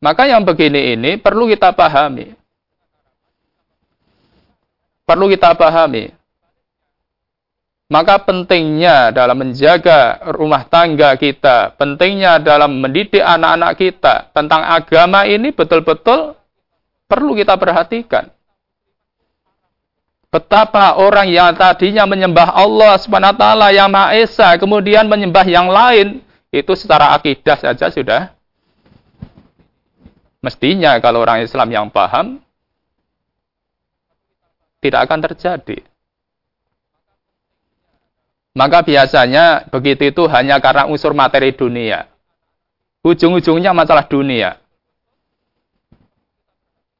Maka 0.00 0.24
yang 0.24 0.40
begini 0.48 0.96
ini 0.96 1.20
perlu 1.20 1.44
kita 1.44 1.76
pahami. 1.76 2.32
Perlu 5.04 5.28
kita 5.28 5.52
pahami. 5.52 6.08
Maka 7.90 8.22
pentingnya 8.22 9.12
dalam 9.12 9.36
menjaga 9.36 10.22
rumah 10.32 10.64
tangga 10.64 11.12
kita, 11.18 11.74
pentingnya 11.74 12.38
dalam 12.40 12.80
mendidik 12.80 13.20
anak-anak 13.20 13.72
kita 13.76 14.30
tentang 14.30 14.62
agama 14.62 15.26
ini 15.26 15.50
betul-betul 15.50 16.38
perlu 17.10 17.34
kita 17.34 17.58
perhatikan. 17.58 18.30
Betapa 20.30 21.02
orang 21.02 21.26
yang 21.26 21.50
tadinya 21.58 22.06
menyembah 22.06 22.54
Allah 22.54 22.94
SWT 22.94 23.44
yang 23.74 23.90
Maha 23.90 24.14
Esa, 24.14 24.54
kemudian 24.54 25.10
menyembah 25.10 25.42
yang 25.42 25.66
lain, 25.66 26.22
itu 26.54 26.72
secara 26.78 27.10
akidah 27.18 27.58
saja 27.58 27.90
sudah 27.90 28.30
Mestinya 30.40 30.96
kalau 31.04 31.20
orang 31.20 31.44
Islam 31.44 31.68
yang 31.68 31.86
paham, 31.92 32.40
tidak 34.80 35.04
akan 35.08 35.20
terjadi. 35.28 35.84
Maka 38.56 38.82
biasanya 38.82 39.68
begitu 39.70 40.10
itu 40.10 40.26
hanya 40.26 40.58
karena 40.58 40.88
unsur 40.90 41.14
materi 41.14 41.54
dunia. 41.54 42.08
Ujung-ujungnya 43.04 43.70
masalah 43.76 44.08
dunia. 44.08 44.58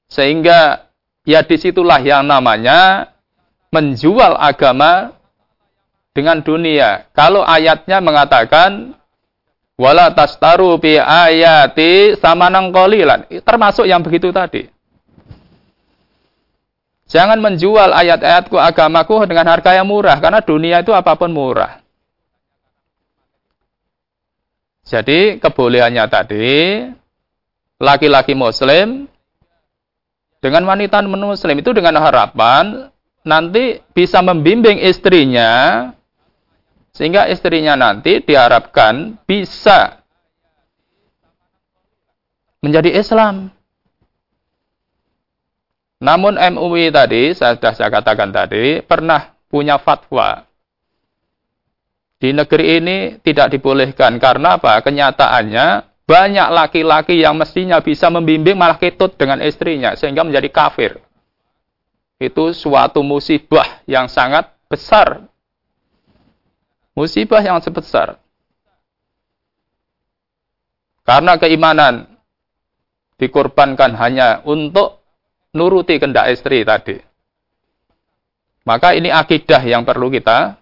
Sehingga 0.07 0.89
ya 1.25 1.41
di 1.45 1.57
situlah 1.57 2.01
yang 2.01 2.25
namanya 2.29 3.11
menjual 3.75 4.37
agama 4.37 5.17
dengan 6.15 6.43
dunia. 6.43 7.09
Kalau 7.15 7.43
ayatnya 7.47 7.99
mengatakan 8.03 8.95
Wala 9.81 10.13
tastaru 10.13 10.77
bi 10.77 11.01
ayati 11.01 12.13
samanang 12.21 12.69
qalilan. 12.69 13.25
Termasuk 13.41 13.89
yang 13.89 14.05
begitu 14.05 14.29
tadi. 14.29 14.69
Jangan 17.09 17.41
menjual 17.41 17.89
ayat-ayatku 17.89 18.61
agamaku 18.61 19.25
dengan 19.25 19.49
harga 19.49 19.75
yang 19.75 19.89
murah 19.89 20.21
karena 20.21 20.45
dunia 20.45 20.85
itu 20.85 20.93
apa 20.93 21.17
pun 21.17 21.33
murah. 21.33 21.81
Jadi 24.85 25.41
kebolehannya 25.41 26.05
tadi 26.13 26.85
laki-laki 27.81 28.37
muslim 28.37 29.09
dengan 30.45 30.63
wanita 30.69 31.01
muslim 31.09 31.57
itu 31.57 31.73
dengan 31.73 31.97
harapan 31.99 32.93
nanti 33.25 33.81
bisa 33.97 34.21
membimbing 34.21 34.77
istrinya 34.83 35.89
sehingga 36.91 37.31
istrinya 37.31 37.79
nanti 37.79 38.19
diharapkan 38.21 39.19
bisa 39.25 40.03
menjadi 42.61 42.91
Islam. 43.01 43.49
Namun 46.01 46.41
MUI 46.41 46.89
tadi, 46.89 47.37
saya 47.37 47.61
sudah 47.61 47.73
saya 47.77 47.91
katakan 47.93 48.33
tadi, 48.33 48.81
pernah 48.81 49.37
punya 49.53 49.77
fatwa. 49.77 50.49
Di 52.21 52.33
negeri 52.33 52.81
ini 52.81 52.97
tidak 53.21 53.53
dibolehkan. 53.53 54.17
Karena 54.21 54.57
apa? 54.61 54.81
Kenyataannya 54.81 55.67
banyak 56.05 56.49
laki-laki 56.53 57.21
yang 57.21 57.37
mestinya 57.37 57.81
bisa 57.81 58.13
membimbing 58.13 58.57
malah 58.57 58.77
ketut 58.77 59.17
dengan 59.17 59.41
istrinya. 59.41 59.97
Sehingga 59.97 60.25
menjadi 60.25 60.49
kafir. 60.53 61.01
Itu 62.21 62.53
suatu 62.53 63.01
musibah 63.01 63.81
yang 63.89 64.09
sangat 64.09 64.53
besar 64.69 65.25
Musibah 67.01 67.41
yang 67.41 67.65
sebesar. 67.65 68.21
Karena 71.09 71.41
keimanan 71.41 72.13
dikorbankan 73.17 73.97
hanya 73.97 74.45
untuk 74.45 75.01
nuruti 75.57 75.97
kendak 75.97 76.29
istri 76.29 76.61
tadi. 76.61 77.01
Maka 78.69 78.93
ini 78.93 79.09
akidah 79.09 79.65
yang 79.65 79.89
perlu 79.89 80.13
kita 80.13 80.61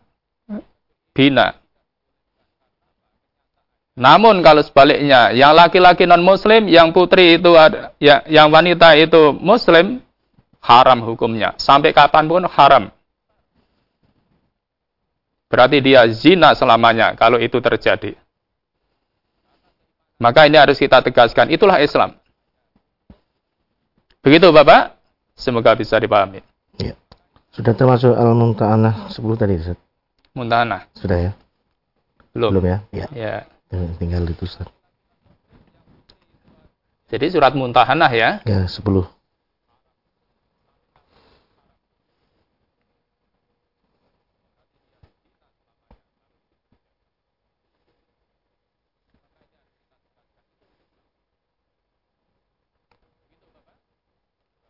bina. 1.10 1.58
Namun 3.98 4.38
kalau 4.46 4.62
sebaliknya, 4.62 5.34
yang 5.34 5.58
laki-laki 5.58 6.06
non 6.06 6.22
muslim, 6.22 6.70
yang 6.70 6.94
putri 6.94 7.34
itu 7.34 7.50
ya, 7.98 8.22
yang 8.30 8.54
wanita 8.54 8.94
itu 8.94 9.34
muslim, 9.34 9.98
haram 10.62 11.02
hukumnya. 11.02 11.58
Sampai 11.58 11.90
kapan 11.90 12.30
pun 12.30 12.46
haram. 12.46 12.94
Berarti 15.48 15.80
dia 15.80 16.04
zina 16.12 16.52
selamanya 16.52 17.16
kalau 17.16 17.40
itu 17.40 17.56
terjadi. 17.56 18.12
Maka 20.20 20.44
ini 20.44 20.60
harus 20.60 20.76
kita 20.76 21.00
tegaskan. 21.00 21.48
Itulah 21.48 21.80
Islam. 21.80 22.18
Begitu 24.20 24.50
Bapak. 24.52 24.98
Semoga 25.38 25.72
bisa 25.78 25.94
dipahami. 25.96 26.42
Ya. 26.76 26.98
Sudah 27.54 27.72
termasuk 27.72 28.10
Al-Mumtahanah 28.10 29.06
10 29.14 29.38
tadi 29.38 29.54
Ustaz? 29.54 29.78
Muntahanah. 30.34 30.90
Sudah 30.98 31.30
ya? 31.30 31.32
Belum. 32.34 32.50
Belum 32.58 32.66
ya? 32.66 32.78
Ya. 32.90 33.06
Ya. 33.14 33.34
Tinggal 34.02 34.26
itu 34.26 34.44
Ustaz. 34.44 34.66
Jadi 37.08 37.32
surat 37.32 37.54
Muntahanah 37.54 38.10
ya. 38.12 38.42
Ya, 38.44 38.66
10. 38.66 38.82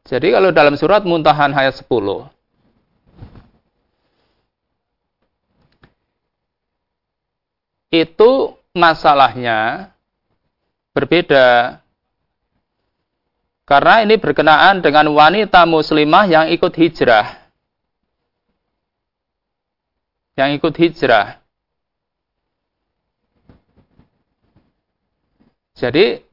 Jadi 0.08 0.32
kalau 0.32 0.48
dalam 0.48 0.72
surat 0.72 1.04
Muntahan 1.04 1.52
ayat 1.52 1.76
10 1.84 1.84
itu 7.92 8.56
masalahnya 8.72 9.92
berbeda. 10.96 11.80
Karena 13.68 14.00
ini 14.00 14.16
berkenaan 14.16 14.80
dengan 14.80 15.12
wanita 15.12 15.68
muslimah 15.68 16.24
yang 16.24 16.46
ikut 16.56 16.72
hijrah. 16.72 17.36
Yang 20.40 20.50
ikut 20.56 20.74
hijrah. 20.80 21.36
Jadi 25.76 26.24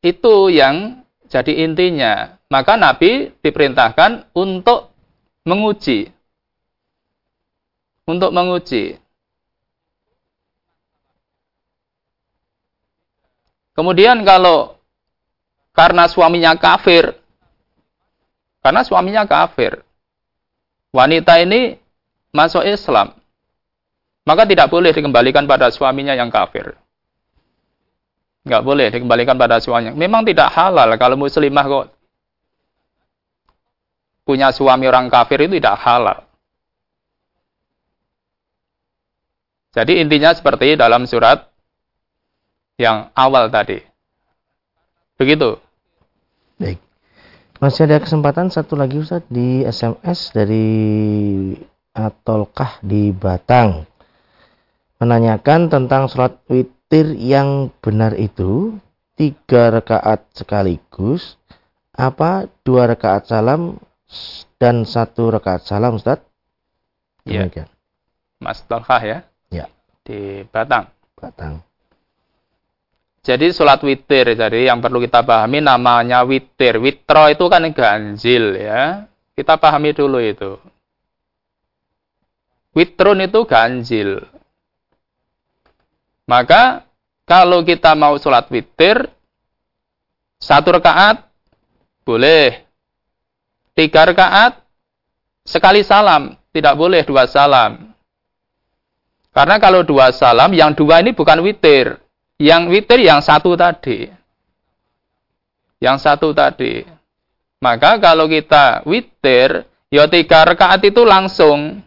itu 0.00 0.34
yang 0.48 1.04
jadi 1.28 1.52
intinya. 1.60 2.35
Maka 2.46 2.78
Nabi 2.78 3.34
diperintahkan 3.42 4.30
untuk 4.30 4.94
menguji. 5.42 6.10
Untuk 8.06 8.30
menguji. 8.30 9.02
Kemudian 13.74 14.22
kalau 14.22 14.78
karena 15.76 16.08
suaminya 16.08 16.56
kafir, 16.56 17.12
karena 18.64 18.80
suaminya 18.86 19.28
kafir, 19.28 19.84
wanita 20.94 21.36
ini 21.44 21.76
masuk 22.32 22.64
Islam, 22.64 23.12
maka 24.24 24.48
tidak 24.48 24.72
boleh 24.72 24.96
dikembalikan 24.96 25.44
pada 25.44 25.68
suaminya 25.68 26.16
yang 26.16 26.32
kafir. 26.32 26.78
Nggak 28.46 28.62
boleh 28.62 28.86
dikembalikan 28.94 29.36
pada 29.36 29.58
suaminya. 29.60 29.92
Memang 29.92 30.22
tidak 30.24 30.54
halal 30.54 30.88
kalau 30.96 31.18
muslimah 31.18 31.66
kok 31.66 31.95
punya 34.26 34.50
suami 34.50 34.90
orang 34.90 35.06
kafir 35.06 35.46
itu 35.46 35.62
tidak 35.62 35.78
halal. 35.78 36.26
Jadi 39.70 40.02
intinya 40.02 40.34
seperti 40.34 40.74
dalam 40.74 41.06
surat 41.06 41.46
yang 42.74 43.12
awal 43.14 43.46
tadi. 43.52 43.78
Begitu. 45.14 45.60
Baik. 46.58 46.82
Masih 47.62 47.88
ada 47.88 48.02
kesempatan 48.02 48.50
satu 48.50 48.74
lagi 48.76 49.00
Ustaz 49.00 49.24
di 49.30 49.64
SMS 49.64 50.32
dari 50.34 50.68
Atolkah 51.96 52.80
di 52.84 53.12
Batang. 53.14 53.88
Menanyakan 54.96 55.68
tentang 55.68 56.08
sholat 56.08 56.40
witir 56.48 57.12
yang 57.16 57.68
benar 57.84 58.16
itu 58.16 58.76
tiga 59.16 59.72
rakaat 59.72 60.28
sekaligus 60.36 61.40
apa 61.96 62.48
dua 62.60 62.92
rakaat 62.92 63.28
salam 63.28 63.80
dan 64.56 64.86
satu 64.88 65.34
rakaat 65.34 65.66
salam 65.66 66.00
Ustaz? 66.00 66.22
Iya. 67.26 67.66
Mas 68.38 68.62
Tolkah 68.64 69.02
ya? 69.02 69.18
Ya. 69.50 69.66
Di 70.06 70.46
Batang. 70.48 70.88
Batang. 71.18 71.66
Jadi 73.26 73.50
sholat 73.50 73.82
witir, 73.82 74.38
jadi 74.38 74.70
yang 74.70 74.78
perlu 74.78 75.02
kita 75.02 75.26
pahami 75.26 75.58
namanya 75.58 76.22
witir. 76.22 76.78
Witro 76.78 77.26
itu 77.26 77.50
kan 77.50 77.66
ganjil 77.74 78.54
ya. 78.54 79.10
Kita 79.34 79.58
pahami 79.58 79.90
dulu 79.90 80.22
itu. 80.22 80.54
Witrun 82.70 83.26
itu 83.26 83.42
ganjil. 83.42 84.22
Maka 86.30 86.86
kalau 87.26 87.66
kita 87.66 87.98
mau 87.98 88.14
sholat 88.14 88.46
witir, 88.54 89.10
satu 90.38 90.78
rakaat 90.78 91.26
boleh. 92.06 92.65
Tiga 93.76 94.08
rakaat 94.08 94.56
sekali 95.44 95.84
salam, 95.84 96.32
tidak 96.48 96.74
boleh 96.80 97.04
dua 97.04 97.28
salam. 97.28 97.92
Karena 99.36 99.60
kalau 99.60 99.84
dua 99.84 100.08
salam, 100.16 100.56
yang 100.56 100.72
dua 100.72 101.04
ini 101.04 101.12
bukan 101.12 101.44
witir, 101.44 102.00
yang 102.40 102.72
witir 102.72 103.04
yang 103.04 103.20
satu 103.20 103.52
tadi. 103.52 104.08
Yang 105.76 106.08
satu 106.08 106.32
tadi. 106.32 106.88
Maka 107.60 108.00
kalau 108.00 108.32
kita 108.32 108.80
witir, 108.88 109.68
ya 109.92 110.08
tiga 110.08 110.48
rakaat 110.48 110.80
itu 110.88 111.04
langsung. 111.04 111.84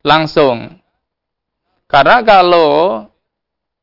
Langsung. 0.00 0.80
Karena 1.84 2.24
kalau 2.24 3.04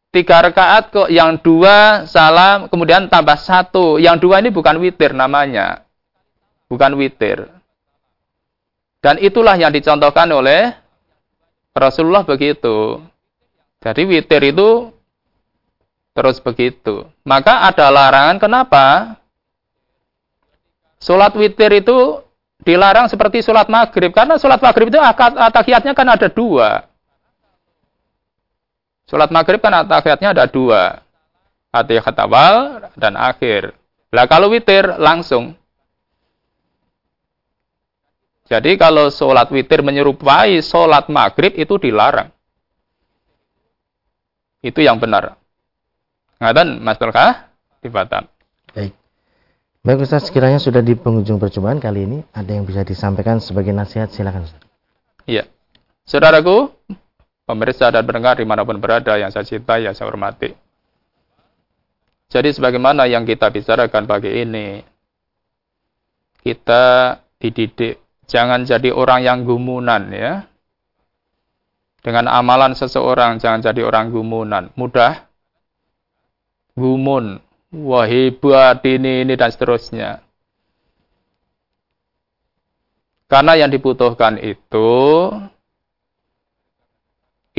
tiga 0.10 0.42
rakaat 0.42 0.90
kok 0.90 1.10
yang 1.10 1.38
dua 1.38 2.06
salam 2.10 2.66
kemudian 2.68 3.10
tambah 3.10 3.38
satu. 3.38 4.02
Yang 4.02 4.26
dua 4.26 4.42
ini 4.42 4.50
bukan 4.50 4.78
witir 4.82 5.14
namanya. 5.14 5.86
Bukan 6.70 6.98
witir. 6.98 7.50
Dan 9.00 9.16
itulah 9.24 9.56
yang 9.56 9.72
dicontohkan 9.72 10.28
oleh 10.30 10.76
Rasulullah 11.72 12.28
begitu. 12.28 13.00
Jadi 13.80 14.02
witir 14.04 14.44
itu 14.52 14.92
terus 16.12 16.44
begitu. 16.44 17.08
Maka 17.24 17.64
ada 17.64 17.88
larangan 17.88 18.38
kenapa? 18.44 19.16
Sholat 21.00 21.32
witir 21.40 21.80
itu 21.80 22.20
dilarang 22.60 23.08
seperti 23.08 23.40
sholat 23.40 23.72
maghrib. 23.72 24.12
Karena 24.12 24.36
sholat 24.36 24.60
maghrib 24.60 24.92
itu 24.92 25.00
atahiyatnya 25.00 25.96
kan 25.96 26.08
ada 26.12 26.28
dua. 26.28 26.89
Sholat 29.10 29.34
maghrib 29.34 29.58
kan 29.58 29.74
atahiyatnya 29.74 30.38
ada 30.38 30.46
dua. 30.46 31.02
Atahiyat 31.74 32.18
awal 32.22 32.56
dan 32.94 33.18
akhir. 33.18 33.74
Lah 34.14 34.30
kalau 34.30 34.54
witir 34.54 34.86
langsung. 35.02 35.58
Jadi 38.46 38.78
kalau 38.78 39.10
sholat 39.10 39.50
witir 39.50 39.82
menyerupai 39.82 40.62
sholat 40.62 41.10
maghrib 41.10 41.58
itu 41.58 41.82
dilarang. 41.82 42.30
Itu 44.62 44.86
yang 44.86 45.02
benar. 45.02 45.38
Ngadan 46.38 46.82
Mas 46.82 46.98
Tulkah 47.02 47.50
di 47.82 47.90
Batam. 47.90 48.30
Baik. 48.74 48.94
Baik 49.80 50.04
Ustaz, 50.04 50.28
sekiranya 50.28 50.60
sudah 50.60 50.84
di 50.84 50.94
penghujung 50.94 51.40
percobaan 51.40 51.80
kali 51.80 52.04
ini, 52.04 52.20
ada 52.36 52.52
yang 52.52 52.68
bisa 52.68 52.84
disampaikan 52.84 53.40
sebagai 53.40 53.72
nasihat, 53.72 54.12
silakan 54.12 54.44
Ustaz. 54.44 54.62
Iya. 55.24 55.48
Saudaraku, 56.04 56.79
pemirsa 57.50 57.90
dan 57.90 58.06
pendengar 58.06 58.38
di 58.38 58.46
mana 58.46 58.62
pun 58.62 58.78
berada 58.78 59.18
yang 59.18 59.34
saya 59.34 59.42
cintai, 59.42 59.90
yang 59.90 59.98
saya 59.98 60.06
hormati. 60.06 60.54
Jadi 62.30 62.54
sebagaimana 62.54 63.10
yang 63.10 63.26
kita 63.26 63.50
bicarakan 63.50 64.06
pagi 64.06 64.30
ini, 64.30 64.86
kita 66.46 67.18
dididik 67.42 67.98
jangan 68.30 68.70
jadi 68.70 68.94
orang 68.94 69.26
yang 69.26 69.42
gumunan 69.42 70.14
ya. 70.14 70.46
Dengan 72.06 72.30
amalan 72.30 72.78
seseorang 72.78 73.42
jangan 73.42 73.66
jadi 73.66 73.82
orang 73.82 74.14
gumunan. 74.14 74.70
Mudah 74.78 75.26
gumun. 76.78 77.42
Wah 77.74 78.06
hebat 78.06 78.86
ini, 78.86 79.26
ini 79.26 79.34
dan 79.34 79.50
seterusnya. 79.50 80.22
Karena 83.30 83.58
yang 83.58 83.70
dibutuhkan 83.70 84.42
itu 84.42 84.90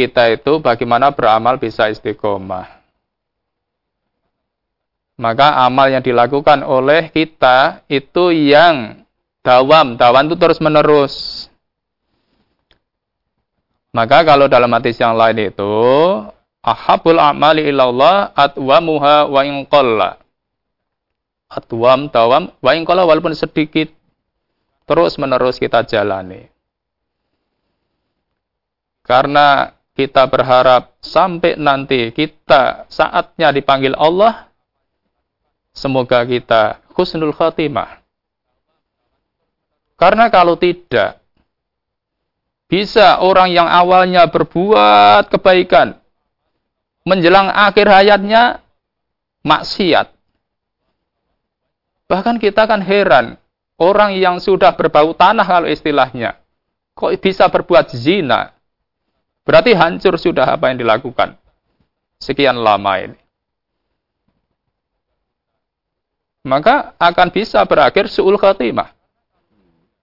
kita 0.00 0.32
itu 0.32 0.64
bagaimana 0.64 1.12
beramal 1.12 1.60
bisa 1.60 1.92
istiqomah. 1.92 2.80
Maka 5.20 5.68
amal 5.68 5.92
yang 5.92 6.00
dilakukan 6.00 6.64
oleh 6.64 7.12
kita 7.12 7.84
itu 7.92 8.32
yang 8.32 9.04
dawam, 9.44 10.00
dawam 10.00 10.24
itu 10.24 10.36
terus 10.40 10.56
menerus. 10.64 11.44
Maka 13.92 14.24
kalau 14.24 14.48
dalam 14.48 14.72
hadis 14.72 14.96
yang 14.96 15.12
lain 15.12 15.52
itu 15.52 15.76
ahabul 16.64 17.20
a'mali 17.20 17.68
ilallah 17.68 18.32
atwamuha 18.32 19.28
wa 19.28 19.40
in 19.44 19.68
qalla. 19.68 20.16
Atwam 21.52 22.08
tawam 22.08 22.56
wa 22.56 22.70
in 22.72 22.88
qalla 22.88 23.04
walaupun 23.04 23.36
sedikit 23.36 23.92
terus 24.88 25.20
menerus 25.20 25.60
kita 25.60 25.84
jalani. 25.84 26.48
Karena 29.04 29.74
kita 29.94 30.26
berharap 30.30 30.94
sampai 31.02 31.58
nanti 31.58 32.10
kita 32.14 32.86
saatnya 32.86 33.50
dipanggil 33.50 33.92
Allah, 33.98 34.48
semoga 35.74 36.22
kita 36.24 36.82
husnul 36.94 37.34
khatimah. 37.34 38.00
Karena 40.00 40.32
kalau 40.32 40.56
tidak, 40.56 41.20
bisa 42.70 43.20
orang 43.20 43.50
yang 43.52 43.68
awalnya 43.68 44.24
berbuat 44.30 45.28
kebaikan, 45.28 45.98
menjelang 47.04 47.50
akhir 47.50 47.90
hayatnya 47.90 48.62
maksiat. 49.42 50.14
Bahkan 52.06 52.38
kita 52.38 52.64
kan 52.64 52.80
heran, 52.80 53.36
orang 53.76 54.16
yang 54.16 54.38
sudah 54.40 54.72
berbau 54.72 55.12
tanah 55.12 55.44
kalau 55.44 55.68
istilahnya, 55.68 56.38
kok 56.96 57.14
bisa 57.20 57.50
berbuat 57.50 57.92
zina? 57.92 58.54
Berarti 59.44 59.72
hancur 59.72 60.14
sudah 60.20 60.54
apa 60.54 60.70
yang 60.70 60.78
dilakukan. 60.78 61.36
Sekian 62.20 62.60
lama 62.60 62.92
ini. 63.00 63.18
Maka 66.44 66.96
akan 66.96 67.28
bisa 67.32 67.60
berakhir 67.68 68.08
su'ul 68.08 68.40
khatimah. 68.40 68.92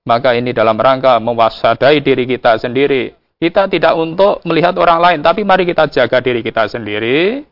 Maka 0.08 0.38
ini 0.38 0.54
dalam 0.54 0.78
rangka 0.78 1.18
mewaspadai 1.20 2.00
diri 2.00 2.24
kita 2.30 2.62
sendiri. 2.62 3.12
Kita 3.38 3.70
tidak 3.70 3.94
untuk 3.94 4.42
melihat 4.50 4.74
orang 4.82 4.98
lain, 4.98 5.20
tapi 5.22 5.46
mari 5.46 5.66
kita 5.66 5.86
jaga 5.90 6.18
diri 6.22 6.42
kita 6.42 6.66
sendiri. 6.66 7.46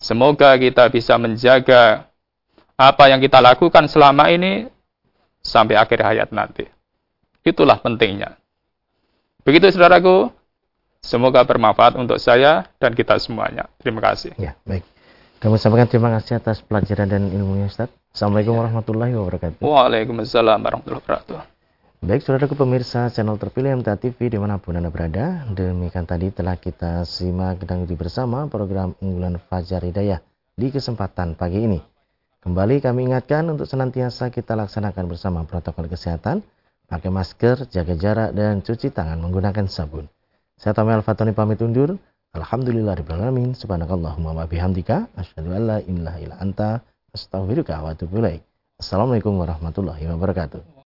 Semoga 0.00 0.56
kita 0.56 0.88
bisa 0.92 1.16
menjaga 1.16 2.08
apa 2.76 3.04
yang 3.12 3.20
kita 3.20 3.40
lakukan 3.40 3.88
selama 3.88 4.32
ini 4.32 4.68
sampai 5.44 5.76
akhir 5.76 6.00
hayat 6.00 6.28
nanti. 6.32 6.64
Itulah 7.44 7.80
pentingnya. 7.80 8.36
Begitu 9.44 9.72
saudaraku, 9.72 10.32
semoga 11.02 11.42
bermanfaat 11.42 11.98
untuk 11.98 12.20
saya 12.22 12.68
dan 12.78 12.94
kita 12.94 13.18
semuanya. 13.18 13.66
Terima 13.82 14.00
kasih. 14.00 14.36
Ya, 14.38 14.54
baik. 14.62 14.86
Kami 15.40 15.56
sampaikan 15.56 15.88
terima 15.88 16.12
kasih 16.20 16.36
atas 16.36 16.60
pelajaran 16.60 17.08
dan 17.08 17.32
ilmunya 17.32 17.66
Ustaz. 17.66 17.88
Assalamualaikum 18.12 18.60
warahmatullahi 18.60 19.16
wabarakatuh. 19.16 19.64
Waalaikumsalam 19.64 20.60
warahmatullahi 20.60 21.00
wabarakatuh. 21.00 21.60
Baik, 22.00 22.24
saudaraku 22.24 22.56
pemirsa 22.56 23.12
channel 23.12 23.36
terpilih 23.36 23.76
MTA 23.80 24.00
TV 24.00 24.32
di 24.32 24.40
mana 24.40 24.56
pun 24.56 24.72
Anda 24.72 24.88
berada. 24.88 25.44
Demikian 25.52 26.08
tadi 26.08 26.32
telah 26.32 26.56
kita 26.56 27.04
simak 27.04 27.60
dan 27.64 27.84
bersama 27.84 28.48
program 28.48 28.96
unggulan 29.04 29.36
Fajar 29.36 29.84
Hidayah 29.84 30.20
di 30.56 30.68
kesempatan 30.72 31.36
pagi 31.36 31.64
ini. 31.64 31.80
Kembali 32.40 32.80
kami 32.80 33.12
ingatkan 33.12 33.44
untuk 33.52 33.68
senantiasa 33.68 34.32
kita 34.32 34.56
laksanakan 34.56 35.12
bersama 35.12 35.44
protokol 35.44 35.92
kesehatan, 35.92 36.40
pakai 36.88 37.12
masker, 37.12 37.68
jaga 37.68 37.92
jarak, 37.96 38.32
dan 38.32 38.64
cuci 38.64 38.88
tangan 38.92 39.20
menggunakan 39.20 39.68
sabun. 39.68 40.08
Saya 40.60 40.76
Tommy 40.76 40.92
Al-Fatoni 40.92 41.32
pamit 41.32 41.56
undur. 41.64 41.96
Alhamdulillah 42.36 42.92
Alamin. 42.92 43.56
Subhanakallahumma 43.56 44.36
wa 44.36 44.44
bihamdika. 44.44 45.08
Asyhadu 45.16 45.56
an 45.56 45.62
la 45.64 45.78
ilaha 45.80 46.18
illa 46.20 46.36
anta. 46.36 46.84
Astaghfiruka 47.16 47.80
wa 47.80 47.96
atubu 47.96 48.20
Assalamualaikum 48.76 49.40
warahmatullahi 49.40 50.04
wabarakatuh. 50.04 50.79